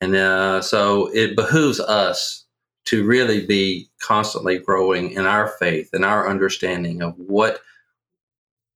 And 0.00 0.16
uh, 0.16 0.62
so 0.62 1.12
it 1.14 1.36
behooves 1.36 1.78
us 1.78 2.44
to 2.86 3.06
really 3.06 3.46
be 3.46 3.88
constantly 4.00 4.58
growing 4.58 5.12
in 5.12 5.26
our 5.26 5.48
faith 5.48 5.90
and 5.92 6.04
our 6.04 6.28
understanding 6.28 7.02
of 7.02 7.14
what 7.16 7.60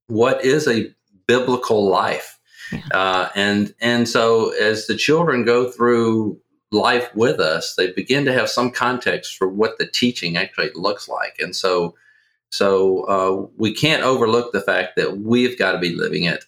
what 0.08 0.44
is 0.44 0.68
a 0.68 0.88
biblical 1.26 1.88
life. 1.88 2.38
Yeah. 2.70 2.80
Uh, 2.94 3.28
and 3.34 3.75
and 3.80 4.08
so 4.08 4.50
as 4.50 4.86
the 4.86 4.94
children 4.94 5.44
go 5.44 5.68
through 5.68 6.40
life 6.73 7.14
with 7.14 7.40
us, 7.40 7.75
they 7.75 7.92
begin 7.92 8.25
to 8.25 8.32
have 8.32 8.50
some 8.50 8.70
context 8.70 9.37
for 9.37 9.49
what 9.49 9.78
the 9.78 9.87
teaching 9.87 10.37
actually 10.37 10.70
looks 10.75 11.08
like. 11.08 11.37
And 11.38 11.54
so 11.54 11.94
so 12.50 13.02
uh, 13.04 13.46
we 13.56 13.75
can't 13.75 14.02
overlook 14.02 14.52
the 14.52 14.61
fact 14.61 14.96
that 14.96 15.18
we've 15.18 15.58
got 15.58 15.73
to 15.73 15.78
be 15.78 15.94
living 15.94 16.25
it 16.25 16.44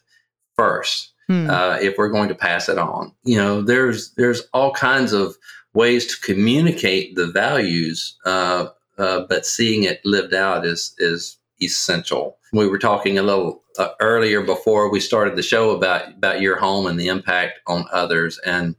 first 0.57 1.13
hmm. 1.27 1.49
uh, 1.51 1.79
if 1.81 1.97
we're 1.99 2.09
going 2.09 2.29
to 2.29 2.35
pass 2.35 2.69
it 2.69 2.79
on. 2.79 3.13
You 3.25 3.39
know, 3.39 3.63
there's 3.63 4.13
there's 4.13 4.43
all 4.53 4.73
kinds 4.73 5.13
of 5.13 5.37
ways 5.75 6.07
to 6.07 6.21
communicate 6.21 7.15
the 7.15 7.27
values, 7.27 8.17
uh, 8.25 8.69
uh 8.97 9.21
but 9.29 9.47
seeing 9.47 9.85
it 9.85 10.01
lived 10.05 10.35
out 10.35 10.67
is 10.67 10.95
is 10.99 11.37
essential. 11.61 12.39
We 12.53 12.69
were 12.69 12.79
talking 12.79 13.19
a 13.19 13.23
little 13.23 13.63
uh, 13.79 13.91
earlier 14.01 14.41
before 14.41 14.91
we 14.91 15.01
started 15.01 15.37
the 15.37 15.43
show 15.43 15.71
about 15.71 16.09
about 16.09 16.41
your 16.41 16.57
home 16.57 16.87
and 16.87 16.99
the 16.99 17.09
impact 17.09 17.61
on 17.67 17.87
others, 17.93 18.39
and 18.47 18.77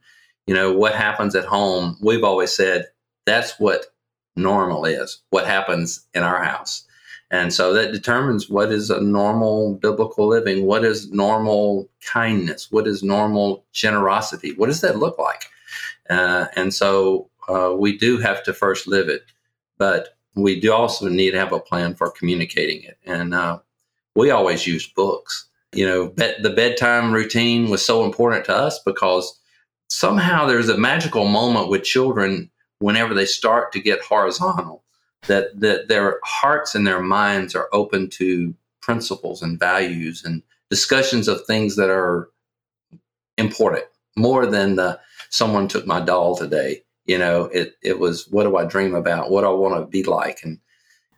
you 0.49 0.53
know 0.53 0.73
what 0.73 0.95
happens 0.95 1.35
at 1.35 1.45
home. 1.45 1.97
We've 2.01 2.23
always 2.23 2.51
said 2.51 2.87
that's 3.25 3.59
what 3.59 3.85
normal 4.35 4.85
is. 4.85 5.21
What 5.29 5.45
happens 5.45 6.07
in 6.13 6.23
our 6.23 6.43
house 6.43 6.87
and 7.31 7.53
so 7.53 7.73
that 7.73 7.91
determines 7.91 8.49
what 8.49 8.71
is 8.71 8.89
a 8.89 9.01
normal 9.01 9.75
biblical 9.75 10.27
living, 10.27 10.65
what 10.65 10.83
is 10.83 11.11
normal 11.11 11.89
kindness, 12.05 12.71
what 12.71 12.87
is 12.87 13.03
normal 13.03 13.65
generosity, 13.71 14.53
what 14.55 14.67
does 14.67 14.81
that 14.81 14.97
look 14.97 15.19
like? 15.19 15.45
Uh, 16.09 16.47
and 16.55 16.73
so 16.73 17.29
uh, 17.47 17.73
we 17.77 17.97
do 17.97 18.17
have 18.17 18.43
to 18.43 18.53
first 18.53 18.87
live 18.87 19.09
it, 19.09 19.23
but 19.77 20.17
we 20.35 20.59
do 20.59 20.73
also 20.73 21.07
need 21.07 21.31
to 21.31 21.39
have 21.39 21.53
a 21.53 21.59
plan 21.59 21.93
for 21.93 22.09
communicating 22.09 22.81
it. 22.83 22.97
And 23.05 23.35
uh, 23.35 23.59
we 24.15 24.31
always 24.31 24.65
use 24.65 24.87
books. 24.87 25.47
You 25.71 25.85
know, 25.85 26.07
the 26.07 26.53
bedtime 26.55 27.13
routine 27.13 27.69
was 27.69 27.85
so 27.85 28.05
important 28.05 28.45
to 28.45 28.55
us 28.55 28.79
because 28.83 29.39
somehow 29.89 30.45
there's 30.45 30.69
a 30.69 30.77
magical 30.77 31.25
moment 31.25 31.69
with 31.69 31.83
children 31.83 32.49
whenever 32.79 33.13
they 33.13 33.25
start 33.25 33.71
to 33.73 33.81
get 33.81 34.01
horizontal 34.01 34.83
that 35.27 35.59
that 35.59 35.87
their 35.87 36.19
hearts 36.23 36.75
and 36.75 36.87
their 36.87 37.01
minds 37.01 37.55
are 37.55 37.67
open 37.73 38.09
to 38.09 38.53
principles 38.81 39.41
and 39.41 39.59
values 39.59 40.23
and 40.23 40.41
discussions 40.69 41.27
of 41.27 41.45
things 41.45 41.75
that 41.75 41.89
are 41.89 42.29
important 43.37 43.85
more 44.15 44.45
than 44.45 44.75
the 44.75 44.99
someone 45.29 45.67
took 45.67 45.85
my 45.85 45.99
doll 45.99 46.35
today. 46.35 46.83
You 47.05 47.17
know 47.17 47.45
it 47.45 47.75
it 47.81 47.99
was 47.99 48.27
what 48.29 48.43
do 48.43 48.55
i 48.55 48.65
dream 48.65 48.95
about? 48.95 49.31
What 49.31 49.41
do 49.41 49.47
i 49.47 49.53
want 49.53 49.81
to 49.81 49.87
be 49.87 50.03
like? 50.03 50.39
And 50.43 50.59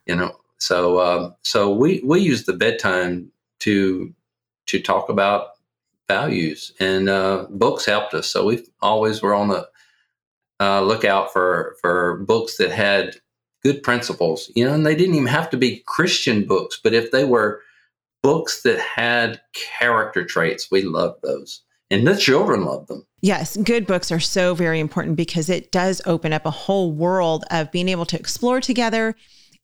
you 0.05 0.15
know 0.15 0.35
so 0.57 1.01
um, 1.01 1.35
so 1.41 1.73
we 1.73 2.01
we 2.05 2.21
use 2.21 2.45
the 2.45 2.53
bedtime 2.53 3.31
to 3.59 4.13
to 4.67 4.79
talk 4.79 5.09
about 5.09 5.49
values 6.15 6.73
and 6.79 7.09
uh, 7.09 7.45
books 7.49 7.85
helped 7.85 8.13
us 8.13 8.27
so 8.27 8.45
we 8.45 8.55
always 8.81 9.21
were 9.21 9.33
on 9.33 9.47
the 9.47 9.67
uh, 10.61 10.81
lookout 10.81 11.33
for 11.33 11.75
for 11.81 12.17
books 12.27 12.57
that 12.57 12.71
had 12.71 13.15
good 13.63 13.83
principles, 13.83 14.51
you 14.55 14.65
know, 14.65 14.73
and 14.73 14.85
they 14.85 14.95
didn't 14.95 15.15
even 15.15 15.27
have 15.27 15.49
to 15.51 15.57
be 15.57 15.83
Christian 15.85 16.45
books, 16.45 16.79
but 16.83 16.93
if 16.93 17.11
they 17.11 17.25
were 17.25 17.61
books 18.23 18.63
that 18.63 18.79
had 18.79 19.41
character 19.53 20.25
traits, 20.25 20.69
we 20.71 20.81
loved 20.83 21.21
those. 21.23 21.61
And 21.89 22.07
the 22.07 22.15
children 22.15 22.63
loved 22.63 22.87
them. 22.87 23.05
Yes, 23.21 23.57
good 23.57 23.85
books 23.85 24.11
are 24.11 24.19
so 24.19 24.55
very 24.55 24.79
important 24.79 25.17
because 25.17 25.49
it 25.49 25.71
does 25.71 26.01
open 26.05 26.31
up 26.31 26.45
a 26.45 26.51
whole 26.51 26.93
world 26.93 27.43
of 27.51 27.71
being 27.71 27.89
able 27.89 28.05
to 28.05 28.19
explore 28.19 28.61
together 28.61 29.15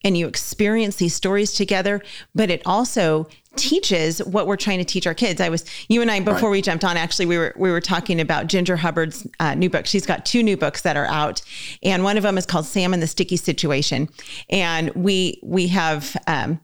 and 0.03 0.17
you 0.17 0.27
experience 0.27 0.97
these 0.97 1.15
stories 1.15 1.53
together, 1.53 2.01
but 2.35 2.51
it 2.51 2.61
also 2.65 3.27
teaches 3.57 4.19
what 4.19 4.47
we're 4.47 4.57
trying 4.57 4.79
to 4.79 4.85
teach 4.85 5.07
our 5.07 5.13
kids. 5.13 5.41
I 5.41 5.49
was 5.49 5.65
you 5.89 6.01
and 6.01 6.09
I 6.09 6.19
before 6.19 6.49
right. 6.49 6.57
we 6.57 6.61
jumped 6.61 6.83
on. 6.83 6.97
Actually, 6.97 7.25
we 7.25 7.37
were 7.37 7.53
we 7.57 7.71
were 7.71 7.81
talking 7.81 8.21
about 8.21 8.47
Ginger 8.47 8.77
Hubbard's 8.77 9.27
uh, 9.39 9.55
new 9.55 9.69
book. 9.69 9.85
She's 9.85 10.05
got 10.05 10.25
two 10.25 10.43
new 10.43 10.57
books 10.57 10.81
that 10.81 10.95
are 10.95 11.05
out, 11.07 11.41
and 11.83 12.03
one 12.03 12.17
of 12.17 12.23
them 12.23 12.37
is 12.37 12.45
called 12.45 12.65
Sam 12.65 12.93
and 12.93 13.01
the 13.01 13.07
Sticky 13.07 13.37
Situation. 13.37 14.09
And 14.49 14.89
we 14.95 15.39
we 15.43 15.67
have 15.67 16.15
um, 16.27 16.59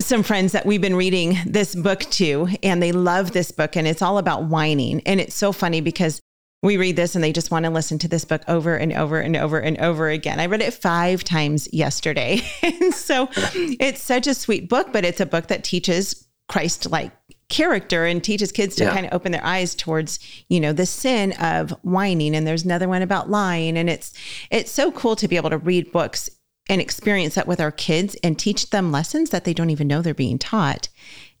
some 0.00 0.22
friends 0.22 0.52
that 0.52 0.64
we've 0.64 0.80
been 0.80 0.96
reading 0.96 1.38
this 1.46 1.74
book 1.74 2.00
to, 2.00 2.48
and 2.62 2.82
they 2.82 2.92
love 2.92 3.32
this 3.32 3.50
book, 3.50 3.76
and 3.76 3.86
it's 3.86 4.02
all 4.02 4.18
about 4.18 4.44
whining. 4.44 5.02
And 5.06 5.20
it's 5.20 5.34
so 5.34 5.52
funny 5.52 5.80
because 5.80 6.20
we 6.62 6.76
read 6.76 6.96
this 6.96 7.14
and 7.14 7.22
they 7.22 7.32
just 7.32 7.50
want 7.50 7.64
to 7.64 7.70
listen 7.70 7.98
to 7.98 8.08
this 8.08 8.24
book 8.24 8.42
over 8.48 8.76
and 8.76 8.92
over 8.92 9.20
and 9.20 9.36
over 9.36 9.58
and 9.58 9.78
over 9.78 10.08
again. 10.08 10.40
I 10.40 10.46
read 10.46 10.60
it 10.60 10.74
five 10.74 11.22
times 11.22 11.68
yesterday. 11.72 12.40
and 12.62 12.92
so 12.92 13.28
it's 13.34 14.02
such 14.02 14.26
a 14.26 14.34
sweet 14.34 14.68
book, 14.68 14.92
but 14.92 15.04
it's 15.04 15.20
a 15.20 15.26
book 15.26 15.46
that 15.48 15.62
teaches 15.62 16.26
Christ 16.48 16.90
like 16.90 17.12
character 17.48 18.04
and 18.04 18.22
teaches 18.22 18.50
kids 18.50 18.74
to 18.76 18.84
yeah. 18.84 18.92
kind 18.92 19.06
of 19.06 19.12
open 19.12 19.32
their 19.32 19.44
eyes 19.44 19.74
towards, 19.74 20.18
you 20.48 20.58
know, 20.58 20.72
the 20.72 20.86
sin 20.86 21.32
of 21.34 21.70
whining. 21.82 22.34
And 22.34 22.46
there's 22.46 22.64
another 22.64 22.88
one 22.88 23.02
about 23.02 23.30
lying. 23.30 23.78
And 23.78 23.88
it's 23.88 24.12
it's 24.50 24.72
so 24.72 24.90
cool 24.90 25.14
to 25.16 25.28
be 25.28 25.36
able 25.36 25.50
to 25.50 25.58
read 25.58 25.92
books 25.92 26.28
and 26.68 26.80
experience 26.80 27.36
that 27.36 27.46
with 27.46 27.60
our 27.60 27.72
kids 27.72 28.16
and 28.22 28.38
teach 28.38 28.70
them 28.70 28.90
lessons 28.90 29.30
that 29.30 29.44
they 29.44 29.54
don't 29.54 29.70
even 29.70 29.86
know 29.86 30.02
they're 30.02 30.12
being 30.12 30.38
taught. 30.38 30.88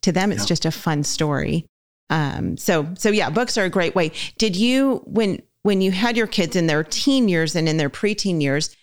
To 0.02 0.12
them, 0.12 0.30
it's 0.30 0.42
yeah. 0.42 0.46
just 0.46 0.64
a 0.64 0.70
fun 0.70 1.02
story. 1.02 1.66
Um, 2.10 2.56
so 2.56 2.88
so 2.94 3.10
yeah, 3.10 3.30
books 3.30 3.58
are 3.58 3.64
a 3.64 3.70
great 3.70 3.94
way. 3.94 4.12
Did 4.38 4.56
you 4.56 5.02
when 5.04 5.42
when 5.62 5.80
you 5.80 5.90
had 5.90 6.16
your 6.16 6.26
kids 6.26 6.56
in 6.56 6.66
their 6.66 6.84
teen 6.84 7.28
years 7.28 7.54
and 7.54 7.68
in 7.68 7.76
their 7.76 7.90
preteen 7.90 8.40
years, 8.40 8.74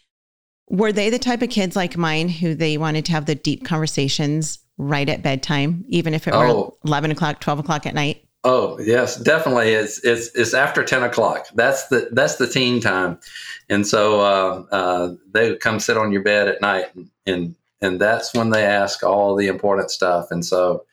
were 0.69 0.91
they 0.91 1.09
the 1.09 1.19
type 1.19 1.41
of 1.41 1.49
kids 1.49 1.75
like 1.75 1.97
mine 1.97 2.29
who 2.29 2.55
they 2.55 2.77
wanted 2.77 3.05
to 3.05 3.11
have 3.11 3.25
the 3.25 3.35
deep 3.35 3.65
conversations 3.65 4.59
right 4.77 5.07
at 5.09 5.23
bedtime, 5.23 5.85
even 5.87 6.13
if 6.13 6.27
it 6.27 6.33
were 6.33 6.47
oh. 6.47 6.77
eleven 6.85 7.11
o'clock, 7.11 7.39
twelve 7.39 7.59
o'clock 7.59 7.85
at 7.85 7.95
night? 7.95 8.25
Oh 8.43 8.79
yes, 8.79 9.15
definitely. 9.17 9.71
It's 9.71 9.99
it's 10.03 10.27
it's 10.35 10.53
after 10.53 10.83
ten 10.83 11.01
o'clock. 11.01 11.47
That's 11.55 11.87
the 11.87 12.09
that's 12.11 12.35
the 12.35 12.47
teen 12.47 12.79
time, 12.79 13.17
and 13.69 13.87
so 13.87 14.21
uh, 14.21 14.63
uh, 14.71 15.13
they 15.31 15.55
come 15.55 15.79
sit 15.79 15.97
on 15.97 16.11
your 16.11 16.21
bed 16.21 16.47
at 16.47 16.61
night, 16.61 16.93
and, 16.93 17.09
and 17.25 17.55
and 17.81 17.99
that's 17.99 18.35
when 18.35 18.51
they 18.51 18.63
ask 18.63 19.03
all 19.03 19.35
the 19.35 19.47
important 19.47 19.89
stuff. 19.89 20.27
And 20.29 20.45
so 20.45 20.85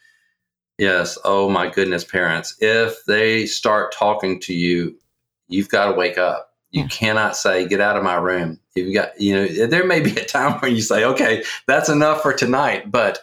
Yes. 0.83 1.17
Oh 1.25 1.49
my 1.49 1.71
goodness, 1.71 2.03
parents. 2.03 2.57
If 2.59 3.05
they 3.05 3.47
start 3.47 3.95
talking 3.97 4.41
to 4.41 4.53
you, 4.53 4.99
you've 5.47 5.69
got 5.69 5.87
to 5.87 5.93
wake 5.93 6.19
up. 6.19 6.55
You 6.73 6.83
yeah. 6.83 6.89
cannot 6.89 7.37
say, 7.37 7.69
get 7.69 7.81
out 7.81 7.97
of 7.97 8.03
my 8.03 8.17
room. 8.17 8.59
You've 8.75 8.93
got, 8.93 9.21
you 9.21 9.33
know, 9.33 9.67
there 9.69 9.87
may 9.87 10.01
be 10.01 10.11
a 10.17 10.25
time 10.27 10.59
where 10.59 10.73
you 10.73 10.81
say, 10.81 11.05
okay, 11.05 11.45
that's 11.69 11.89
enough 11.89 12.21
for 12.21 12.33
tonight. 12.33 12.91
But 12.91 13.21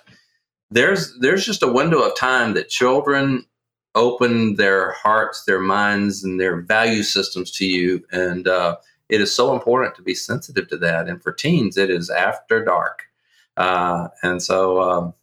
there's 0.72 1.13
there's 1.20 1.46
just 1.46 1.62
a 1.62 1.68
window 1.68 2.00
of 2.00 2.16
time 2.16 2.54
that 2.54 2.70
children 2.70 3.44
open 3.94 4.56
their 4.56 4.94
hearts, 4.94 5.44
their 5.44 5.60
minds, 5.60 6.24
and 6.24 6.39
their 6.39 6.62
value 6.62 7.04
systems 7.04 7.51
to 7.58 7.66
you. 7.66 8.06
And 8.13 8.48
uh, 8.48 8.78
it 9.10 9.20
is 9.20 9.36
so 9.36 9.54
important 9.54 9.96
to 9.96 10.01
be 10.01 10.16
sensitive 10.16 10.70
to 10.70 10.78
that. 10.78 11.10
And 11.10 11.22
for 11.22 11.34
teens, 11.34 11.75
it 11.75 11.89
is 11.89 12.10
after 12.10 12.63
dark. 12.63 13.04
Uh, 13.58 14.08
and 14.24 14.42
so 14.42 14.82
um, 14.82 15.13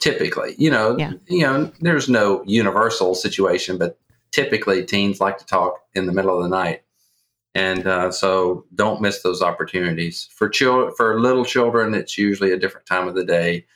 typically 0.00 0.54
you 0.58 0.70
know 0.70 0.96
yeah. 0.98 1.12
you 1.28 1.42
know 1.42 1.70
there's 1.80 2.08
no 2.08 2.42
universal 2.46 3.14
situation 3.14 3.78
but 3.78 3.98
typically 4.30 4.84
teens 4.84 5.20
like 5.20 5.38
to 5.38 5.46
talk 5.46 5.80
in 5.94 6.06
the 6.06 6.12
middle 6.12 6.36
of 6.36 6.42
the 6.42 6.48
night. 6.48 6.82
And 7.54 7.86
uh, 7.86 8.12
so 8.12 8.66
don't 8.74 9.00
miss 9.00 9.22
those 9.22 9.42
opportunities. 9.42 10.28
For 10.32 10.48
children 10.48 10.94
for 10.96 11.20
little 11.20 11.44
children 11.44 11.94
it's 11.94 12.18
usually 12.18 12.52
a 12.52 12.58
different 12.58 12.86
time 12.86 13.08
of 13.08 13.14
the 13.14 13.24
day. 13.24 13.66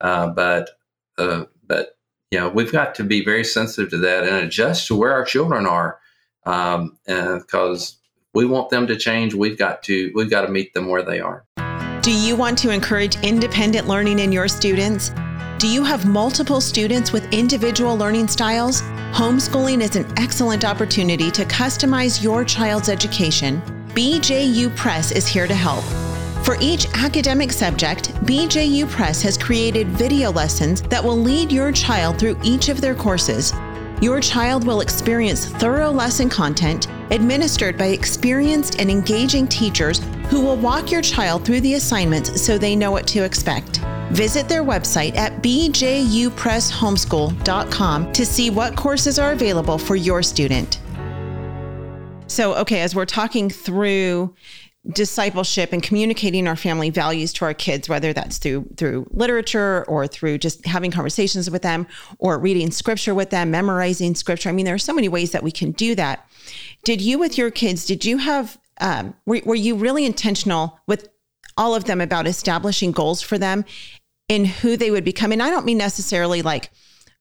Uh, 0.00 0.28
but 0.28 0.70
uh, 1.18 1.44
but 1.66 1.96
you 2.30 2.38
know 2.38 2.48
we've 2.48 2.72
got 2.72 2.94
to 2.96 3.04
be 3.04 3.24
very 3.24 3.44
sensitive 3.44 3.90
to 3.90 3.98
that 3.98 4.24
and 4.24 4.36
adjust 4.36 4.86
to 4.88 4.96
where 4.96 5.12
our 5.12 5.24
children 5.24 5.66
are 5.66 5.98
um, 6.44 6.98
because 7.06 7.96
we 8.34 8.44
want 8.44 8.70
them 8.70 8.86
to 8.88 8.96
change. 8.96 9.34
We've 9.34 9.58
got 9.58 9.82
to 9.84 10.10
we've 10.14 10.30
got 10.30 10.42
to 10.42 10.48
meet 10.48 10.74
them 10.74 10.88
where 10.88 11.02
they 11.02 11.20
are. 11.20 11.44
Do 12.02 12.12
you 12.12 12.34
want 12.34 12.58
to 12.58 12.70
encourage 12.70 13.14
independent 13.22 13.86
learning 13.86 14.18
in 14.18 14.32
your 14.32 14.48
students 14.48 15.12
Do 15.62 15.68
you 15.68 15.84
have 15.84 16.06
multiple 16.06 16.60
students 16.60 17.12
with 17.12 17.32
individual 17.32 17.96
learning 17.96 18.26
styles? 18.26 18.82
Homeschooling 19.12 19.80
is 19.80 19.94
an 19.94 20.12
excellent 20.18 20.64
opportunity 20.64 21.30
to 21.30 21.44
customize 21.44 22.20
your 22.20 22.44
child's 22.44 22.88
education. 22.88 23.62
BJU 23.90 24.74
Press 24.74 25.12
is 25.12 25.28
here 25.28 25.46
to 25.46 25.54
help. 25.54 25.84
For 26.44 26.56
each 26.60 26.88
academic 26.94 27.52
subject, 27.52 28.12
BJU 28.24 28.90
Press 28.90 29.22
has 29.22 29.38
created 29.38 29.86
video 29.86 30.32
lessons 30.32 30.82
that 30.82 31.04
will 31.04 31.16
lead 31.16 31.52
your 31.52 31.70
child 31.70 32.18
through 32.18 32.40
each 32.42 32.68
of 32.68 32.80
their 32.80 32.96
courses. 32.96 33.52
Your 34.00 34.18
child 34.20 34.66
will 34.66 34.80
experience 34.80 35.46
thorough 35.46 35.92
lesson 35.92 36.28
content 36.28 36.88
administered 37.12 37.78
by 37.78 37.86
experienced 37.86 38.80
and 38.80 38.90
engaging 38.90 39.46
teachers 39.46 40.00
who 40.28 40.40
will 40.40 40.56
walk 40.56 40.90
your 40.90 41.02
child 41.02 41.44
through 41.44 41.60
the 41.60 41.74
assignments 41.74 42.42
so 42.44 42.58
they 42.58 42.74
know 42.74 42.90
what 42.90 43.06
to 43.06 43.22
expect. 43.22 43.80
Visit 44.12 44.48
their 44.48 44.62
website 44.62 45.16
at 45.16 45.42
bjupresshomeschool.com 45.42 48.12
to 48.12 48.26
see 48.26 48.50
what 48.50 48.76
courses 48.76 49.18
are 49.18 49.32
available 49.32 49.78
for 49.78 49.96
your 49.96 50.22
student. 50.22 50.78
So, 52.26 52.54
okay, 52.56 52.82
as 52.82 52.94
we're 52.94 53.06
talking 53.06 53.48
through 53.48 54.34
discipleship 54.90 55.72
and 55.72 55.82
communicating 55.82 56.46
our 56.46 56.56
family 56.56 56.90
values 56.90 57.32
to 57.32 57.44
our 57.44 57.54
kids 57.54 57.88
whether 57.88 58.12
that's 58.12 58.38
through 58.38 58.66
through 58.76 59.06
literature 59.12 59.84
or 59.86 60.08
through 60.08 60.38
just 60.38 60.66
having 60.66 60.90
conversations 60.90 61.48
with 61.48 61.62
them 61.62 61.86
or 62.18 62.36
reading 62.36 62.72
scripture 62.72 63.14
with 63.14 63.30
them 63.30 63.48
memorizing 63.48 64.12
scripture 64.12 64.48
i 64.48 64.52
mean 64.52 64.64
there 64.64 64.74
are 64.74 64.78
so 64.78 64.92
many 64.92 65.08
ways 65.08 65.30
that 65.30 65.44
we 65.44 65.52
can 65.52 65.70
do 65.70 65.94
that 65.94 66.28
did 66.82 67.00
you 67.00 67.16
with 67.16 67.38
your 67.38 67.48
kids 67.48 67.86
did 67.86 68.04
you 68.04 68.18
have 68.18 68.58
um, 68.80 69.14
were, 69.24 69.40
were 69.44 69.54
you 69.54 69.76
really 69.76 70.04
intentional 70.04 70.80
with 70.88 71.08
all 71.56 71.76
of 71.76 71.84
them 71.84 72.00
about 72.00 72.26
establishing 72.26 72.90
goals 72.90 73.22
for 73.22 73.38
them 73.38 73.64
in 74.32 74.44
who 74.44 74.76
they 74.76 74.90
would 74.90 75.04
become 75.04 75.32
and 75.32 75.42
i 75.42 75.50
don't 75.50 75.66
mean 75.66 75.78
necessarily 75.78 76.42
like 76.42 76.70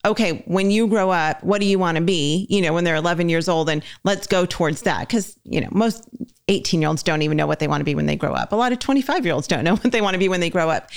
okay, 0.06 0.44
when 0.46 0.72
you 0.72 0.88
grow 0.88 1.12
up, 1.12 1.44
what 1.44 1.62
do 1.62 1.68
you 1.68 1.78
want 1.78 1.96
to 1.98 2.04
be? 2.04 2.48
You 2.50 2.62
know, 2.62 2.74
when 2.74 2.84
they're 2.84 2.96
11 2.96 3.30
years 3.30 3.48
old, 3.48 3.70
and 3.70 3.84
let's 4.04 4.28
go 4.28 4.46
towards 4.46 4.82
that. 4.84 5.08
Because, 5.08 5.38
you 5.44 5.62
know, 5.62 5.68
most 5.72 6.08
18 6.48 6.82
year 6.82 6.90
olds 6.90 7.04
don't 7.04 7.22
even 7.22 7.38
know 7.38 7.48
what 7.48 7.60
they 7.60 7.68
want 7.68 7.82
to 7.82 7.86
be 7.86 7.96
when 7.96 8.08
they 8.08 8.16
grow 8.16 8.34
up. 8.34 8.52
A 8.52 8.56
lot 8.56 8.72
of 8.72 8.80
25 8.80 9.26
year 9.26 9.34
olds 9.34 9.48
don't 9.48 9.64
know 9.64 9.76
what 9.82 9.92
they 9.92 10.02
want 10.02 10.14
to 10.14 10.20
be 10.20 10.30
when 10.30 10.40
they 10.40 10.50
grow 10.50 10.70
up. 10.70 10.90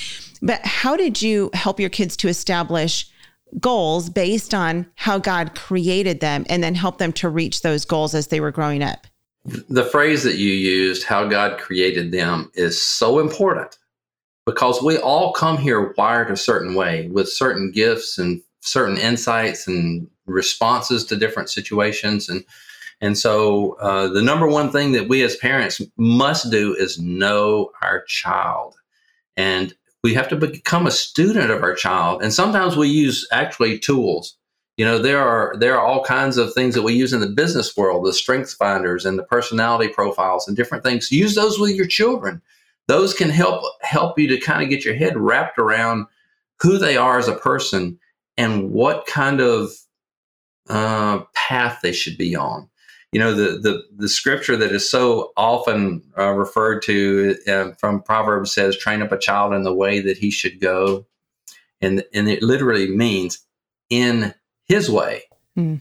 But 0.42 0.64
how 0.64 0.96
did 0.96 1.20
you 1.20 1.50
help 1.54 1.78
your 1.78 1.90
kids 1.90 2.16
to 2.18 2.28
establish 2.28 3.08
goals 3.60 4.10
based 4.10 4.52
on 4.52 4.86
how 4.96 5.18
God 5.18 5.54
created 5.54 6.20
them 6.20 6.44
and 6.48 6.62
then 6.62 6.74
help 6.74 6.98
them 6.98 7.12
to 7.12 7.28
reach 7.28 7.62
those 7.62 7.84
goals 7.84 8.14
as 8.14 8.28
they 8.28 8.40
were 8.40 8.50
growing 8.50 8.82
up? 8.82 9.06
The 9.68 9.84
phrase 9.84 10.22
that 10.22 10.36
you 10.36 10.50
used, 10.50 11.04
how 11.04 11.28
God 11.28 11.58
created 11.58 12.12
them, 12.12 12.50
is 12.54 12.80
so 12.80 13.18
important 13.18 13.76
because 14.46 14.82
we 14.82 14.98
all 14.98 15.32
come 15.32 15.56
here 15.56 15.94
wired 15.96 16.30
a 16.30 16.36
certain 16.36 16.74
way 16.74 17.08
with 17.08 17.28
certain 17.28 17.70
gifts 17.70 18.18
and 18.18 18.42
certain 18.60 18.96
insights 18.98 19.66
and 19.66 20.08
responses 20.26 21.04
to 21.04 21.16
different 21.16 21.50
situations. 21.50 22.28
And 22.28 22.44
and 23.00 23.18
so 23.18 23.76
uh, 23.80 24.08
the 24.08 24.22
number 24.22 24.46
one 24.46 24.70
thing 24.70 24.92
that 24.92 25.08
we 25.08 25.22
as 25.22 25.36
parents 25.36 25.80
must 25.96 26.50
do 26.50 26.74
is 26.74 26.98
know 26.98 27.70
our 27.82 28.02
child. 28.04 28.76
And 29.36 29.74
we 30.02 30.14
have 30.14 30.28
to 30.28 30.36
become 30.36 30.86
a 30.86 30.92
student 30.92 31.50
of 31.50 31.62
our 31.62 31.74
child. 31.74 32.22
And 32.22 32.32
sometimes 32.32 32.76
we 32.76 32.88
use 32.88 33.26
actually 33.32 33.78
tools. 33.78 34.36
You 34.76 34.84
know 34.84 34.98
there 34.98 35.22
are 35.22 35.54
there 35.58 35.78
are 35.78 35.86
all 35.86 36.04
kinds 36.04 36.36
of 36.36 36.52
things 36.52 36.74
that 36.74 36.82
we 36.82 36.94
use 36.94 37.12
in 37.12 37.20
the 37.20 37.28
business 37.28 37.76
world 37.76 38.04
the 38.04 38.12
strengths 38.12 38.54
finders 38.54 39.06
and 39.06 39.18
the 39.18 39.22
personality 39.22 39.92
profiles 39.92 40.48
and 40.48 40.56
different 40.56 40.84
things. 40.84 41.12
Use 41.12 41.34
those 41.34 41.58
with 41.58 41.76
your 41.76 41.86
children 41.86 42.42
those 42.88 43.14
can 43.14 43.30
help 43.30 43.62
help 43.82 44.18
you 44.18 44.28
to 44.28 44.38
kind 44.38 44.62
of 44.62 44.68
get 44.68 44.84
your 44.84 44.94
head 44.94 45.16
wrapped 45.16 45.58
around 45.58 46.06
who 46.60 46.78
they 46.78 46.96
are 46.96 47.18
as 47.18 47.28
a 47.28 47.34
person 47.34 47.98
and 48.36 48.70
what 48.70 49.06
kind 49.06 49.40
of 49.40 49.70
uh, 50.68 51.20
path 51.34 51.80
they 51.82 51.92
should 51.92 52.16
be 52.16 52.34
on. 52.34 52.68
You 53.12 53.20
know, 53.20 53.34
the 53.34 53.58
the, 53.58 53.82
the 53.96 54.08
scripture 54.08 54.56
that 54.56 54.72
is 54.72 54.90
so 54.90 55.32
often 55.36 56.02
uh, 56.18 56.32
referred 56.32 56.82
to 56.82 57.36
uh, 57.46 57.70
from 57.78 58.02
Proverbs 58.02 58.52
says, 58.52 58.76
"Train 58.76 59.02
up 59.02 59.12
a 59.12 59.18
child 59.18 59.54
in 59.54 59.62
the 59.62 59.74
way 59.74 60.00
that 60.00 60.18
he 60.18 60.30
should 60.30 60.60
go," 60.60 61.06
and 61.80 62.04
and 62.12 62.28
it 62.28 62.42
literally 62.42 62.88
means 62.88 63.38
in 63.88 64.34
his 64.64 64.90
way. 64.90 65.22
Mm. 65.56 65.80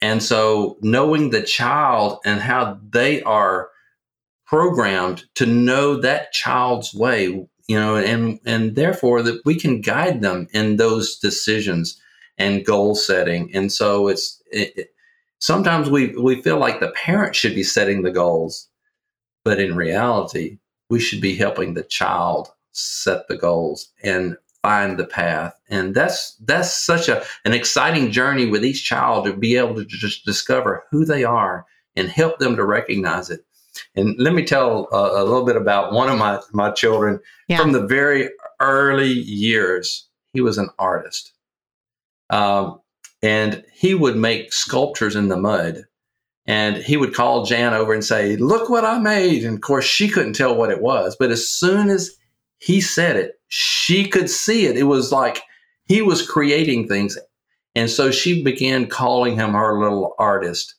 and 0.00 0.22
so, 0.22 0.78
knowing 0.82 1.30
the 1.30 1.42
child 1.42 2.20
and 2.24 2.40
how 2.40 2.78
they 2.90 3.22
are 3.22 3.70
programmed 4.46 5.24
to 5.34 5.46
know 5.46 5.96
that 5.96 6.32
child's 6.32 6.94
way 6.94 7.46
you 7.68 7.78
know, 7.78 7.96
and 7.96 8.38
and 8.46 8.76
therefore 8.76 9.22
that 9.22 9.44
we 9.44 9.58
can 9.58 9.80
guide 9.80 10.20
them 10.20 10.48
in 10.52 10.76
those 10.76 11.18
decisions 11.18 12.00
and 12.38 12.64
goal 12.64 12.94
setting. 12.94 13.50
And 13.54 13.72
so 13.72 14.08
it's 14.08 14.40
it, 14.52 14.72
it, 14.76 14.88
sometimes 15.38 15.90
we 15.90 16.14
we 16.16 16.42
feel 16.42 16.58
like 16.58 16.80
the 16.80 16.92
parent 16.92 17.34
should 17.34 17.54
be 17.54 17.64
setting 17.64 18.02
the 18.02 18.12
goals, 18.12 18.68
but 19.44 19.58
in 19.58 19.76
reality, 19.76 20.58
we 20.90 21.00
should 21.00 21.20
be 21.20 21.34
helping 21.34 21.74
the 21.74 21.82
child 21.82 22.48
set 22.72 23.26
the 23.26 23.36
goals 23.36 23.88
and 24.02 24.36
find 24.62 24.98
the 24.98 25.06
path. 25.06 25.54
And 25.68 25.94
that's 25.94 26.36
that's 26.44 26.70
such 26.70 27.08
a 27.08 27.24
an 27.44 27.52
exciting 27.52 28.12
journey 28.12 28.46
with 28.46 28.64
each 28.64 28.84
child 28.84 29.24
to 29.24 29.32
be 29.32 29.56
able 29.56 29.74
to 29.74 29.84
just 29.84 30.24
discover 30.24 30.84
who 30.92 31.04
they 31.04 31.24
are 31.24 31.66
and 31.96 32.08
help 32.08 32.38
them 32.38 32.54
to 32.56 32.64
recognize 32.64 33.28
it. 33.30 33.40
And 33.94 34.14
let 34.18 34.34
me 34.34 34.44
tell 34.44 34.88
uh, 34.92 35.12
a 35.14 35.24
little 35.24 35.44
bit 35.44 35.56
about 35.56 35.92
one 35.92 36.08
of 36.08 36.18
my 36.18 36.40
my 36.52 36.70
children. 36.70 37.20
Yeah. 37.48 37.58
From 37.58 37.72
the 37.72 37.86
very 37.86 38.30
early 38.60 39.12
years, 39.12 40.08
he 40.32 40.40
was 40.40 40.58
an 40.58 40.68
artist, 40.78 41.32
um, 42.30 42.80
and 43.22 43.64
he 43.72 43.94
would 43.94 44.16
make 44.16 44.52
sculptures 44.52 45.16
in 45.16 45.28
the 45.28 45.36
mud. 45.36 45.84
And 46.48 46.76
he 46.76 46.96
would 46.96 47.12
call 47.12 47.44
Jan 47.44 47.74
over 47.74 47.92
and 47.92 48.04
say, 48.04 48.36
"Look 48.36 48.70
what 48.70 48.84
I 48.84 48.98
made!" 48.98 49.44
And 49.44 49.56
of 49.56 49.60
course, 49.62 49.84
she 49.84 50.08
couldn't 50.08 50.34
tell 50.34 50.54
what 50.54 50.70
it 50.70 50.80
was. 50.80 51.16
But 51.18 51.30
as 51.30 51.48
soon 51.48 51.90
as 51.90 52.16
he 52.58 52.80
said 52.80 53.16
it, 53.16 53.40
she 53.48 54.08
could 54.08 54.30
see 54.30 54.66
it. 54.66 54.76
It 54.76 54.84
was 54.84 55.10
like 55.10 55.42
he 55.86 56.02
was 56.02 56.26
creating 56.26 56.86
things, 56.86 57.18
and 57.74 57.90
so 57.90 58.10
she 58.10 58.42
began 58.44 58.86
calling 58.86 59.34
him 59.36 59.54
her 59.54 59.78
little 59.78 60.14
artist 60.18 60.76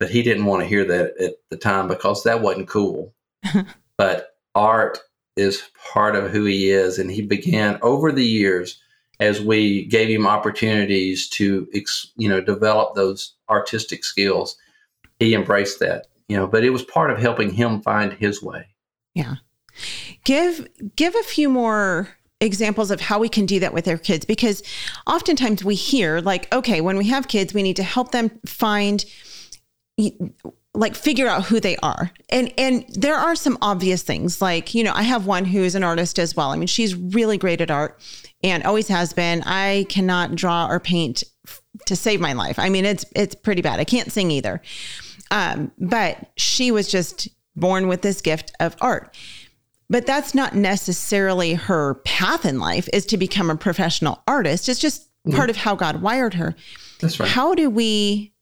but 0.00 0.10
he 0.10 0.22
didn't 0.22 0.46
want 0.46 0.62
to 0.62 0.68
hear 0.68 0.84
that 0.84 1.16
at 1.20 1.34
the 1.50 1.56
time 1.56 1.86
because 1.86 2.24
that 2.24 2.40
wasn't 2.40 2.66
cool. 2.66 3.14
but 3.96 4.34
art 4.54 4.98
is 5.36 5.62
part 5.92 6.16
of 6.16 6.30
who 6.30 6.44
he 6.44 6.70
is. 6.70 6.98
And 6.98 7.10
he 7.10 7.22
began 7.22 7.78
over 7.82 8.10
the 8.10 8.24
years 8.24 8.80
as 9.20 9.40
we 9.40 9.84
gave 9.84 10.08
him 10.08 10.26
opportunities 10.26 11.28
to, 11.28 11.68
you 12.16 12.28
know, 12.28 12.40
develop 12.40 12.94
those 12.94 13.34
artistic 13.50 14.02
skills. 14.02 14.56
He 15.18 15.34
embraced 15.34 15.78
that, 15.80 16.06
you 16.28 16.36
know, 16.36 16.46
but 16.46 16.64
it 16.64 16.70
was 16.70 16.82
part 16.82 17.10
of 17.10 17.18
helping 17.18 17.52
him 17.52 17.82
find 17.82 18.14
his 18.14 18.42
way. 18.42 18.66
Yeah. 19.14 19.36
Give, 20.24 20.66
give 20.96 21.14
a 21.14 21.22
few 21.22 21.50
more 21.50 22.08
examples 22.40 22.90
of 22.90 23.02
how 23.02 23.18
we 23.18 23.28
can 23.28 23.44
do 23.44 23.60
that 23.60 23.74
with 23.74 23.86
our 23.86 23.98
kids 23.98 24.24
because 24.24 24.62
oftentimes 25.06 25.62
we 25.62 25.74
hear 25.74 26.20
like 26.22 26.50
okay 26.54 26.80
when 26.80 26.96
we 26.96 27.06
have 27.06 27.28
kids 27.28 27.52
we 27.52 27.62
need 27.62 27.76
to 27.76 27.82
help 27.82 28.12
them 28.12 28.30
find 28.46 29.04
like 30.74 30.94
figure 30.94 31.26
out 31.26 31.46
who 31.46 31.60
they 31.60 31.76
are. 31.78 32.10
And 32.28 32.52
and 32.56 32.84
there 32.94 33.16
are 33.16 33.34
some 33.34 33.58
obvious 33.60 34.02
things 34.02 34.40
like, 34.40 34.74
you 34.74 34.84
know, 34.84 34.92
I 34.94 35.02
have 35.02 35.26
one 35.26 35.44
who 35.44 35.62
is 35.62 35.74
an 35.74 35.84
artist 35.84 36.18
as 36.18 36.36
well. 36.36 36.50
I 36.50 36.56
mean, 36.56 36.68
she's 36.68 36.94
really 36.94 37.38
great 37.38 37.60
at 37.60 37.70
art 37.70 38.00
and 38.42 38.62
always 38.64 38.88
has 38.88 39.12
been. 39.12 39.42
I 39.44 39.86
cannot 39.88 40.34
draw 40.34 40.68
or 40.68 40.80
paint 40.80 41.24
to 41.86 41.96
save 41.96 42.20
my 42.20 42.32
life. 42.32 42.58
I 42.58 42.68
mean, 42.68 42.84
it's 42.84 43.04
it's 43.16 43.34
pretty 43.34 43.62
bad. 43.62 43.80
I 43.80 43.84
can't 43.84 44.12
sing 44.12 44.30
either. 44.30 44.62
Um, 45.30 45.70
but 45.78 46.30
she 46.36 46.70
was 46.70 46.88
just 46.88 47.28
born 47.56 47.88
with 47.88 48.02
this 48.02 48.20
gift 48.20 48.52
of 48.60 48.76
art. 48.80 49.16
But 49.88 50.06
that's 50.06 50.34
not 50.34 50.54
necessarily 50.54 51.54
her 51.54 51.94
path 52.04 52.44
in 52.44 52.60
life 52.60 52.88
is 52.92 53.04
to 53.06 53.16
become 53.16 53.50
a 53.50 53.56
professional 53.56 54.22
artist. 54.26 54.68
It's 54.68 54.78
just 54.78 55.02
mm-hmm. 55.26 55.36
part 55.36 55.50
of 55.50 55.56
how 55.56 55.74
God 55.74 56.00
wired 56.00 56.34
her. 56.34 56.54
That's 57.00 57.18
right. 57.18 57.28
How 57.28 57.54
do 57.54 57.68
we 57.68 58.32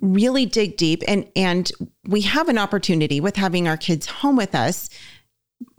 really 0.00 0.46
dig 0.46 0.76
deep 0.76 1.02
and 1.08 1.28
and 1.34 1.72
we 2.06 2.20
have 2.20 2.48
an 2.48 2.58
opportunity 2.58 3.20
with 3.20 3.36
having 3.36 3.66
our 3.66 3.76
kids 3.76 4.06
home 4.06 4.36
with 4.36 4.54
us 4.54 4.88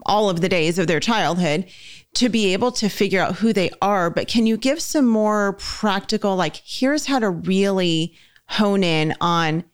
all 0.04 0.28
of 0.28 0.40
the 0.40 0.48
days 0.48 0.78
of 0.78 0.86
their 0.86 1.00
childhood 1.00 1.66
to 2.14 2.28
be 2.28 2.52
able 2.52 2.72
to 2.72 2.88
figure 2.88 3.22
out 3.22 3.36
who 3.36 3.52
they 3.52 3.70
are. 3.80 4.10
But 4.10 4.28
can 4.28 4.46
you 4.46 4.56
give 4.56 4.80
some 4.80 5.06
more 5.06 5.54
practical 5.54 6.36
like 6.36 6.60
here's 6.64 7.06
how 7.06 7.18
to 7.18 7.30
really 7.30 8.14
hone 8.48 8.82
in 8.82 9.14
on 9.20 9.64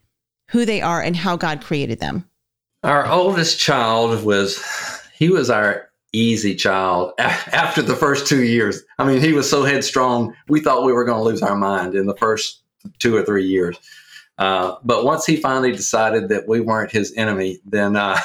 who 0.50 0.64
they 0.64 0.80
are 0.80 1.00
and 1.00 1.16
how 1.16 1.36
God 1.36 1.62
created 1.62 1.98
them? 1.98 2.28
Our 2.82 3.08
oldest 3.08 3.58
child 3.58 4.22
was 4.22 4.62
he 5.18 5.28
was 5.30 5.50
our 5.50 5.90
easy 6.12 6.54
child 6.54 7.12
after 7.18 7.82
the 7.82 7.96
first 7.96 8.26
2 8.26 8.44
years. 8.44 8.82
I 8.98 9.04
mean 9.04 9.20
he 9.20 9.32
was 9.32 9.48
so 9.48 9.64
headstrong 9.64 10.34
we 10.48 10.60
thought 10.60 10.84
we 10.84 10.92
were 10.92 11.04
going 11.04 11.18
to 11.18 11.24
lose 11.24 11.42
our 11.42 11.56
mind 11.56 11.94
in 11.94 12.06
the 12.06 12.16
first 12.16 12.62
2 13.00 13.16
or 13.16 13.24
3 13.24 13.44
years 13.44 13.78
uh, 14.38 14.76
but 14.84 15.04
once 15.04 15.24
he 15.24 15.36
finally 15.36 15.72
decided 15.72 16.28
that 16.28 16.46
we 16.46 16.60
weren't 16.60 16.92
his 16.92 17.12
enemy, 17.16 17.58
then 17.64 17.96
uh, 17.96 18.18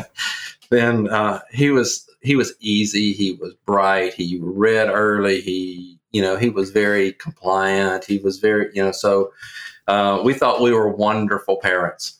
then 0.70 1.08
uh, 1.08 1.40
he 1.50 1.70
was 1.70 2.08
he 2.20 2.36
was 2.36 2.54
easy. 2.60 3.12
He 3.12 3.32
was 3.32 3.54
bright. 3.66 4.14
He 4.14 4.38
read 4.42 4.88
early. 4.88 5.40
He 5.40 5.98
you 6.12 6.22
know 6.22 6.36
he 6.36 6.50
was 6.50 6.70
very 6.70 7.12
compliant. 7.14 8.04
He 8.04 8.18
was 8.18 8.38
very 8.38 8.70
you 8.74 8.82
know 8.82 8.92
so 8.92 9.32
uh, 9.88 10.20
we 10.22 10.34
thought 10.34 10.60
we 10.60 10.72
were 10.72 10.88
wonderful 10.88 11.56
parents, 11.56 12.18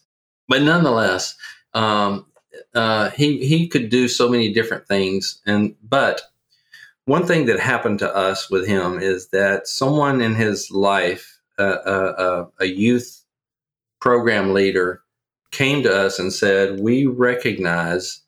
but 0.49 0.63
nonetheless, 0.63 1.37
um, 1.75 2.27
uh, 2.75 3.11
he 3.11 3.47
he 3.47 3.69
could 3.69 3.91
do 3.91 4.09
so 4.09 4.29
many 4.29 4.53
different 4.53 4.87
things. 4.87 5.41
And 5.47 5.75
but 5.83 6.23
one 7.05 7.27
thing 7.27 7.47
that 7.47 7.61
happened 7.61 7.99
to 8.01 8.15
us 8.15 8.51
with 8.51 8.67
him 8.67 8.99
is 8.99 9.29
that 9.29 9.67
someone 9.67 10.21
in 10.21 10.35
his 10.35 10.71
life, 10.71 11.40
uh, 11.61 12.13
uh, 12.19 12.47
a 12.61 12.67
youth 12.67 13.25
program 14.01 14.53
leader, 14.53 15.03
came 15.51 15.83
to 15.83 15.95
us 15.95 16.19
and 16.19 16.33
said, 16.33 16.81
"We 16.81 17.07
recognize 17.07 18.21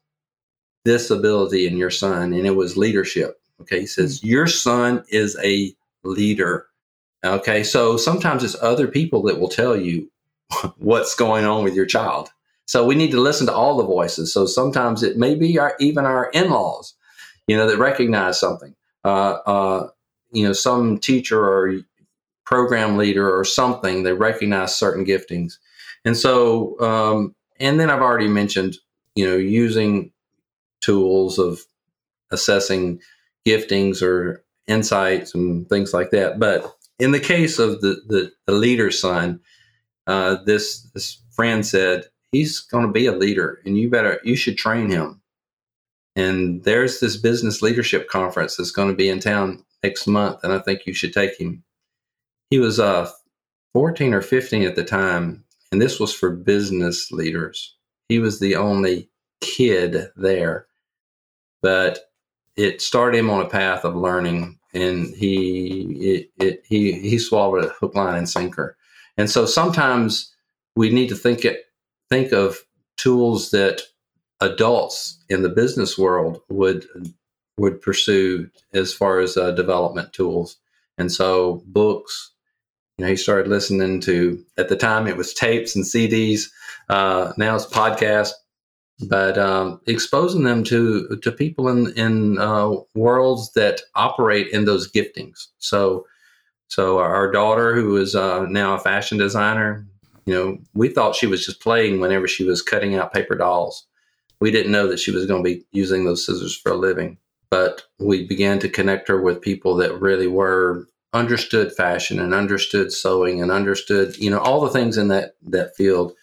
this 0.85 1.11
ability 1.11 1.67
in 1.67 1.77
your 1.77 1.91
son," 1.91 2.33
and 2.33 2.47
it 2.47 2.57
was 2.57 2.77
leadership. 2.77 3.41
Okay, 3.61 3.81
he 3.81 3.87
says, 3.87 4.19
mm-hmm. 4.19 4.29
"Your 4.29 4.47
son 4.47 5.05
is 5.09 5.37
a 5.43 5.75
leader." 6.05 6.67
Okay, 7.25 7.63
so 7.63 7.97
sometimes 7.97 8.43
it's 8.43 8.61
other 8.61 8.89
people 8.89 9.23
that 9.23 9.39
will 9.39 9.49
tell 9.49 9.77
you 9.77 10.11
what's 10.79 11.15
going 11.15 11.45
on 11.45 11.65
with 11.65 11.75
your 11.75 11.87
child. 11.87 12.31
So 12.67 12.87
we 12.87 12.95
need 12.95 13.11
to 13.11 13.21
listen 13.21 13.47
to 13.47 13.55
all 13.55 13.77
the 13.77 13.85
voices. 13.85 14.33
So 14.33 14.47
sometimes 14.47 15.03
it 15.03 15.17
may 15.17 15.35
be 15.35 15.59
our, 15.59 15.75
even 15.79 16.05
our 16.05 16.31
in-laws, 16.31 16.95
you 17.47 17.57
know, 17.57 17.69
that 17.69 17.79
recognize 17.79 18.39
something. 18.39 18.75
Uh, 19.05 19.39
uh, 19.47 19.89
you 20.33 20.47
know, 20.47 20.53
some 20.53 20.99
teacher 20.99 21.45
or 21.45 21.81
program 22.53 22.99
leader 22.99 23.27
or 23.35 23.45
something 23.45 24.03
they 24.03 24.13
recognize 24.13 24.77
certain 24.77 25.07
giftings, 25.07 25.55
and 26.05 26.17
so 26.17 26.79
um, 26.81 27.35
and 27.59 27.81
then 27.81 27.89
I've 27.89 28.03
already 28.03 28.29
mentioned, 28.29 28.77
you 29.15 29.25
know, 29.27 29.37
using 29.37 30.13
tools 30.83 31.39
of 31.39 31.61
assessing 32.31 33.01
giftings 33.47 34.03
or 34.03 34.45
insights 34.67 35.35
and 35.35 35.67
things 35.69 35.95
like 35.95 36.11
that. 36.11 36.39
But 36.39 36.77
in 36.99 37.13
the 37.13 37.21
case 37.21 37.59
of 37.59 37.81
the 37.81 38.03
the, 38.07 38.33
the 38.47 38.53
leader's 38.53 39.01
son, 39.01 39.41
uh, 40.07 40.37
this 40.45 40.83
this 40.95 41.23
friend 41.31 41.65
said 41.65 42.05
he's 42.33 42.61
going 42.61 42.87
to 42.87 42.93
be 42.93 43.07
a 43.07 43.13
leader, 43.13 43.61
and 43.65 43.79
you 43.79 43.89
better 43.89 44.21
you 44.25 44.37
should 44.37 44.59
train 44.59 44.91
him. 44.91 45.21
And 46.15 46.65
there's 46.65 47.01
this 47.01 47.17
business 47.17 47.63
leadership 47.63 48.09
conference 48.09 48.57
that's 48.57 48.71
going 48.71 48.89
to 48.89 48.95
be 48.95 49.09
in 49.09 49.21
town 49.21 49.65
next 49.83 50.07
month, 50.07 50.41
and 50.43 50.53
I 50.53 50.59
think 50.59 50.87
you 50.87 50.93
should 50.93 51.15
take 51.15 51.41
him. 51.41 51.65
He 52.53 52.59
was 52.59 52.79
uh 52.79 53.11
14 53.73 54.13
or 54.13 54.21
15 54.21 54.65
at 54.65 54.77
the 54.77 54.85
time, 54.85 55.43
and 55.73 55.81
this 55.81 55.99
was 55.99 56.13
for 56.13 56.29
business 56.29 57.11
leaders. 57.11 57.75
He 58.11 58.19
was 58.19 58.41
the 58.41 58.57
only 58.57 59.09
kid 59.41 60.11
there, 60.17 60.67
but 61.63 62.11
it 62.55 62.83
started 62.83 63.17
him 63.17 63.31
on 63.31 63.41
a 63.41 63.49
path 63.49 63.87
of 63.87 63.97
learning 63.97 64.59
and 64.75 65.15
he 65.15 65.97
it, 65.99 66.31
it, 66.45 66.63
he 66.69 66.93
he 66.93 67.19
swallowed 67.19 67.65
it 67.65 67.73
hook 67.81 67.95
line 67.95 68.17
and 68.17 68.29
sinker. 68.29 68.77
And 69.17 69.31
so 69.31 69.47
sometimes 69.47 70.31
we 70.77 70.91
need 70.91 71.09
to 71.09 71.17
think 71.17 71.47
it 71.47 71.65
think 72.11 72.33
of 72.33 72.59
tools 72.99 73.51
that 73.53 73.81
adults 74.43 75.25
in 75.31 75.41
the 75.41 75.49
business 75.49 75.97
world 75.97 76.43
would 76.51 76.87
would 77.57 77.81
pursue 77.81 78.51
as 78.75 78.93
far 78.93 79.21
as 79.21 79.39
uh, 79.39 79.53
development 79.53 80.13
tools. 80.13 80.59
And 80.99 81.11
so 81.11 81.63
books 81.65 82.32
you 82.99 83.05
know 83.05 83.11
he 83.11 83.17
started 83.17 83.49
listening 83.49 84.01
to 84.01 84.43
at 84.59 84.69
the 84.69 84.77
time 84.77 85.07
it 85.07 85.17
was 85.17 85.35
tapes 85.35 85.75
and 85.75 85.85
cds 85.85 86.49
uh, 86.89 87.33
now 87.37 87.55
it's 87.55 87.67
podcast 87.67 88.33
but 89.09 89.37
um, 89.39 89.81
exposing 89.87 90.45
them 90.45 90.65
to 90.65 91.17
to 91.23 91.33
people 91.33 91.69
in 91.69 91.93
in 91.97 92.39
uh, 92.39 92.73
worlds 92.95 93.53
that 93.53 93.81
operate 93.95 94.49
in 94.49 94.65
those 94.65 94.91
giftings. 94.91 95.49
So, 95.59 96.07
so 96.69 96.99
our 96.99 97.31
daughter, 97.31 97.75
who 97.75 97.97
is 97.97 98.15
uh, 98.15 98.47
now 98.47 98.75
a 98.75 98.79
fashion 98.79 99.19
designer, 99.19 99.87
you 100.27 100.35
know, 100.35 100.59
we 100.75 100.89
thought 100.89 101.17
she 101.17 101.27
was 101.27 101.45
just 101.45 101.61
playing 101.61 102.01
whenever 102.01 102.29
she 102.29 102.45
was 102.45 102.63
cutting 102.63 102.95
out 102.95 103.13
paper 103.13 103.35
dolls. 103.35 103.87
We 104.41 104.51
didn't 104.51 104.73
know 104.73 104.89
that 104.89 104.99
she 104.99 105.13
was 105.13 105.27
going 105.27 105.43
to 105.43 105.49
be 105.49 105.65
using 105.73 106.05
those 106.05 106.25
scissors 106.25 106.57
for 106.57 106.73
a 106.73 106.77
living. 106.77 107.19
But 107.51 107.83
we 107.99 108.27
began 108.27 108.59
to 108.61 108.69
connect 108.69 109.09
her 109.09 109.21
with 109.21 109.43
people 109.43 109.77
that 109.77 110.01
really 110.01 110.27
were 110.27 110.87
understood 111.13 111.73
fashion 111.73 112.19
and 112.19 112.33
understood 112.33 112.93
sewing 112.93 113.43
and 113.43 113.51
understood, 113.51 114.17
you 114.19 114.31
know, 114.31 114.39
all 114.39 114.61
the 114.61 114.71
things 114.71 114.97
in 114.97 115.09
that 115.09 115.37
that 115.43 115.77
field 115.77 116.15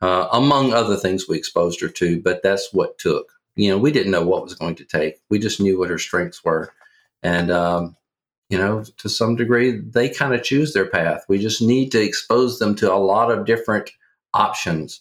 uh, 0.00 0.28
among 0.32 0.72
other 0.72 0.96
things 0.96 1.28
we 1.28 1.36
exposed 1.36 1.80
her 1.80 1.88
to. 1.88 2.20
But 2.20 2.42
that's 2.42 2.72
what 2.72 2.98
took. 2.98 3.32
You 3.56 3.70
know, 3.70 3.78
we 3.78 3.90
didn't 3.90 4.12
know 4.12 4.24
what 4.24 4.44
was 4.44 4.54
going 4.54 4.76
to 4.76 4.84
take. 4.84 5.16
We 5.28 5.38
just 5.38 5.60
knew 5.60 5.78
what 5.78 5.90
her 5.90 5.98
strengths 5.98 6.44
were, 6.44 6.72
and 7.22 7.50
um, 7.50 7.96
you 8.48 8.56
know, 8.56 8.84
to 8.98 9.08
some 9.08 9.36
degree, 9.36 9.78
they 9.78 10.08
kind 10.08 10.34
of 10.34 10.42
choose 10.42 10.72
their 10.72 10.86
path. 10.86 11.24
We 11.28 11.38
just 11.38 11.60
need 11.60 11.90
to 11.92 12.02
expose 12.02 12.58
them 12.58 12.74
to 12.76 12.92
a 12.92 12.96
lot 12.96 13.30
of 13.30 13.46
different 13.46 13.90
options 14.32 15.00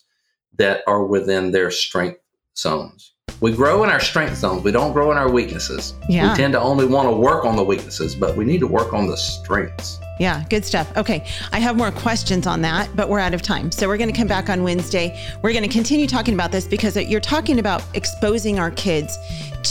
that 0.58 0.82
are 0.88 1.06
within 1.06 1.52
their 1.52 1.69
strength 1.69 2.19
zones. 2.58 3.13
We 3.39 3.52
grow 3.52 3.84
in 3.84 3.89
our 3.91 4.00
strength 4.00 4.36
zones. 4.38 4.63
We 4.63 4.71
don't 4.71 4.93
grow 4.93 5.12
in 5.12 5.17
our 5.17 5.30
weaknesses. 5.30 5.93
Yeah. 6.10 6.32
We 6.32 6.38
tend 6.38 6.54
to 6.54 6.60
only 6.60 6.88
want 6.88 7.08
to 7.08 7.15
work 7.15 7.45
on 7.45 7.56
the 7.56 7.63
weaknesses, 7.63 8.15
but 8.15 8.36
we 8.36 8.45
need 8.45 8.60
to 8.62 8.67
work 8.67 8.93
on 8.93 9.06
the 9.06 9.15
strengths. 9.15 10.00
Yeah, 10.19 10.43
good 10.50 10.65
stuff. 10.65 10.95
Okay, 10.97 11.28
I 11.52 11.60
have 11.60 11.78
more 11.78 11.91
questions 11.91 12.47
on 12.47 12.62
that, 12.62 12.89
but 12.95 13.08
we're 13.08 13.19
out 13.19 13.36
of 13.36 13.43
time. 13.43 13.71
So 13.71 13.88
we're 13.88 13.97
going 13.97 14.12
to 14.12 14.17
come 14.17 14.28
back 14.28 14.50
on 14.50 14.63
Wednesday. 14.63 15.23
We're 15.43 15.54
going 15.54 15.63
to 15.63 15.69
continue 15.69 16.08
talking 16.08 16.34
about 16.34 16.52
this 16.52 16.67
because 16.67 16.95
you're 16.95 17.19
talking 17.19 17.60
about 17.60 17.84
exposing 17.93 18.58
our 18.58 18.71
kids 18.71 19.15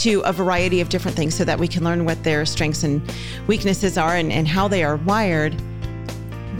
to 0.03 0.21
a 0.21 0.31
variety 0.31 0.79
of 0.79 0.87
different 0.87 1.17
things 1.17 1.35
so 1.35 1.43
that 1.43 1.59
we 1.59 1.67
can 1.67 1.83
learn 1.83 2.05
what 2.05 2.23
their 2.23 2.45
strengths 2.45 2.83
and 2.83 3.01
weaknesses 3.47 3.97
are 3.97 4.15
and, 4.15 4.31
and 4.31 4.47
how 4.47 4.69
they 4.69 4.85
are 4.85 4.95
wired. 4.97 5.61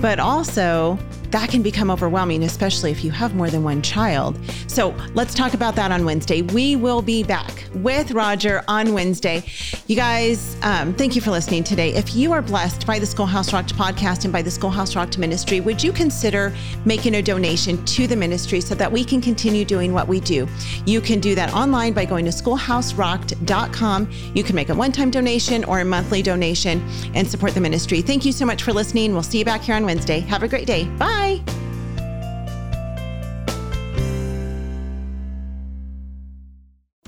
But 0.01 0.19
also, 0.19 0.99
that 1.31 1.49
can 1.49 1.61
become 1.61 1.91
overwhelming, 1.91 2.43
especially 2.43 2.91
if 2.91 3.03
you 3.03 3.11
have 3.11 3.35
more 3.35 3.49
than 3.49 3.63
one 3.63 3.81
child. 3.81 4.39
So 4.67 4.95
let's 5.13 5.33
talk 5.33 5.53
about 5.53 5.75
that 5.75 5.91
on 5.91 6.05
Wednesday. 6.05 6.41
We 6.41 6.75
will 6.75 7.01
be 7.01 7.23
back 7.23 7.65
with 7.75 8.11
Roger 8.11 8.63
on 8.67 8.93
Wednesday. 8.93 9.43
You 9.87 9.95
guys, 9.95 10.57
um, 10.61 10.93
thank 10.93 11.15
you 11.15 11.21
for 11.21 11.31
listening 11.31 11.63
today. 11.63 11.93
If 11.93 12.15
you 12.15 12.31
are 12.31 12.41
blessed 12.41 12.85
by 12.87 12.99
the 12.99 13.05
Schoolhouse 13.05 13.53
Rocked 13.53 13.75
podcast 13.75 14.23
and 14.23 14.33
by 14.33 14.41
the 14.41 14.51
Schoolhouse 14.51 14.95
Rocked 14.95 15.17
ministry, 15.17 15.59
would 15.59 15.83
you 15.83 15.91
consider 15.91 16.53
making 16.85 17.15
a 17.15 17.21
donation 17.21 17.83
to 17.85 18.07
the 18.07 18.15
ministry 18.15 18.61
so 18.61 18.75
that 18.75 18.91
we 18.91 19.03
can 19.03 19.21
continue 19.21 19.65
doing 19.65 19.93
what 19.93 20.07
we 20.07 20.19
do? 20.19 20.47
You 20.85 21.01
can 21.01 21.19
do 21.19 21.35
that 21.35 21.53
online 21.53 21.93
by 21.93 22.05
going 22.05 22.25
to 22.25 22.31
schoolhouserocked.com. 22.31 24.09
You 24.33 24.43
can 24.43 24.55
make 24.55 24.69
a 24.69 24.75
one 24.75 24.91
time 24.91 25.11
donation 25.11 25.63
or 25.65 25.81
a 25.81 25.85
monthly 25.85 26.21
donation 26.21 26.87
and 27.13 27.27
support 27.27 27.53
the 27.53 27.61
ministry. 27.61 28.01
Thank 28.01 28.25
you 28.25 28.31
so 28.31 28.45
much 28.45 28.63
for 28.63 28.73
listening. 28.73 29.13
We'll 29.13 29.23
see 29.23 29.39
you 29.39 29.45
back 29.45 29.61
here 29.61 29.75
on 29.75 29.85
Wednesday. 29.85 30.19
Have 30.21 30.43
a 30.43 30.47
great 30.47 30.67
day. 30.67 30.85
Bye. 30.97 31.16
Bye. 31.17 31.66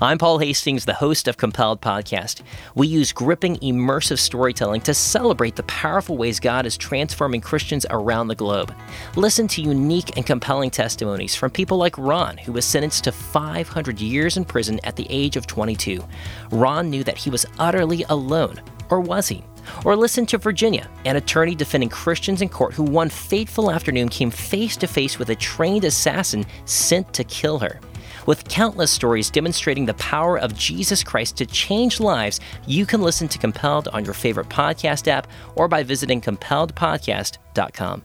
I'm 0.02 0.16
Paul 0.16 0.38
Hastings, 0.38 0.86
the 0.86 0.94
host 0.94 1.28
of 1.28 1.36
Compelled 1.36 1.82
Podcast. 1.82 2.40
We 2.74 2.86
use 2.86 3.12
gripping, 3.12 3.56
immersive 3.56 4.18
storytelling 4.18 4.80
to 4.82 4.94
celebrate 4.94 5.56
the 5.56 5.62
powerful 5.64 6.16
ways 6.16 6.40
God 6.40 6.64
is 6.64 6.78
transforming 6.78 7.42
Christians 7.42 7.84
around 7.90 8.28
the 8.28 8.34
globe. 8.34 8.74
Listen 9.16 9.46
to 9.48 9.60
unique 9.60 10.16
and 10.16 10.24
compelling 10.24 10.70
testimonies 10.70 11.34
from 11.34 11.50
people 11.50 11.76
like 11.76 11.98
Ron, 11.98 12.38
who 12.38 12.52
was 12.52 12.64
sentenced 12.64 13.04
to 13.04 13.12
500 13.12 14.00
years 14.00 14.38
in 14.38 14.46
prison 14.46 14.80
at 14.84 14.96
the 14.96 15.06
age 15.10 15.36
of 15.36 15.46
22. 15.46 16.02
Ron 16.50 16.88
knew 16.88 17.04
that 17.04 17.18
he 17.18 17.28
was 17.28 17.44
utterly 17.58 18.06
alone, 18.08 18.58
or 18.88 19.00
was 19.00 19.28
he? 19.28 19.44
Or 19.84 19.96
listen 19.96 20.24
to 20.26 20.38
Virginia, 20.38 20.88
an 21.04 21.16
attorney 21.16 21.54
defending 21.54 21.90
Christians 21.90 22.40
in 22.40 22.48
court 22.48 22.72
who 22.72 22.84
one 22.84 23.10
fateful 23.10 23.70
afternoon 23.70 24.08
came 24.08 24.30
face 24.30 24.78
to 24.78 24.86
face 24.86 25.18
with 25.18 25.28
a 25.28 25.36
trained 25.36 25.84
assassin 25.84 26.46
sent 26.64 27.12
to 27.12 27.22
kill 27.24 27.58
her. 27.58 27.78
With 28.26 28.48
countless 28.48 28.90
stories 28.90 29.30
demonstrating 29.30 29.86
the 29.86 29.94
power 29.94 30.38
of 30.38 30.56
Jesus 30.56 31.02
Christ 31.02 31.36
to 31.38 31.46
change 31.46 32.00
lives, 32.00 32.40
you 32.66 32.86
can 32.86 33.02
listen 33.02 33.28
to 33.28 33.38
Compelled 33.38 33.88
on 33.88 34.04
your 34.04 34.14
favorite 34.14 34.48
podcast 34.48 35.08
app 35.08 35.26
or 35.56 35.68
by 35.68 35.82
visiting 35.82 36.20
compelledpodcast.com. 36.20 38.04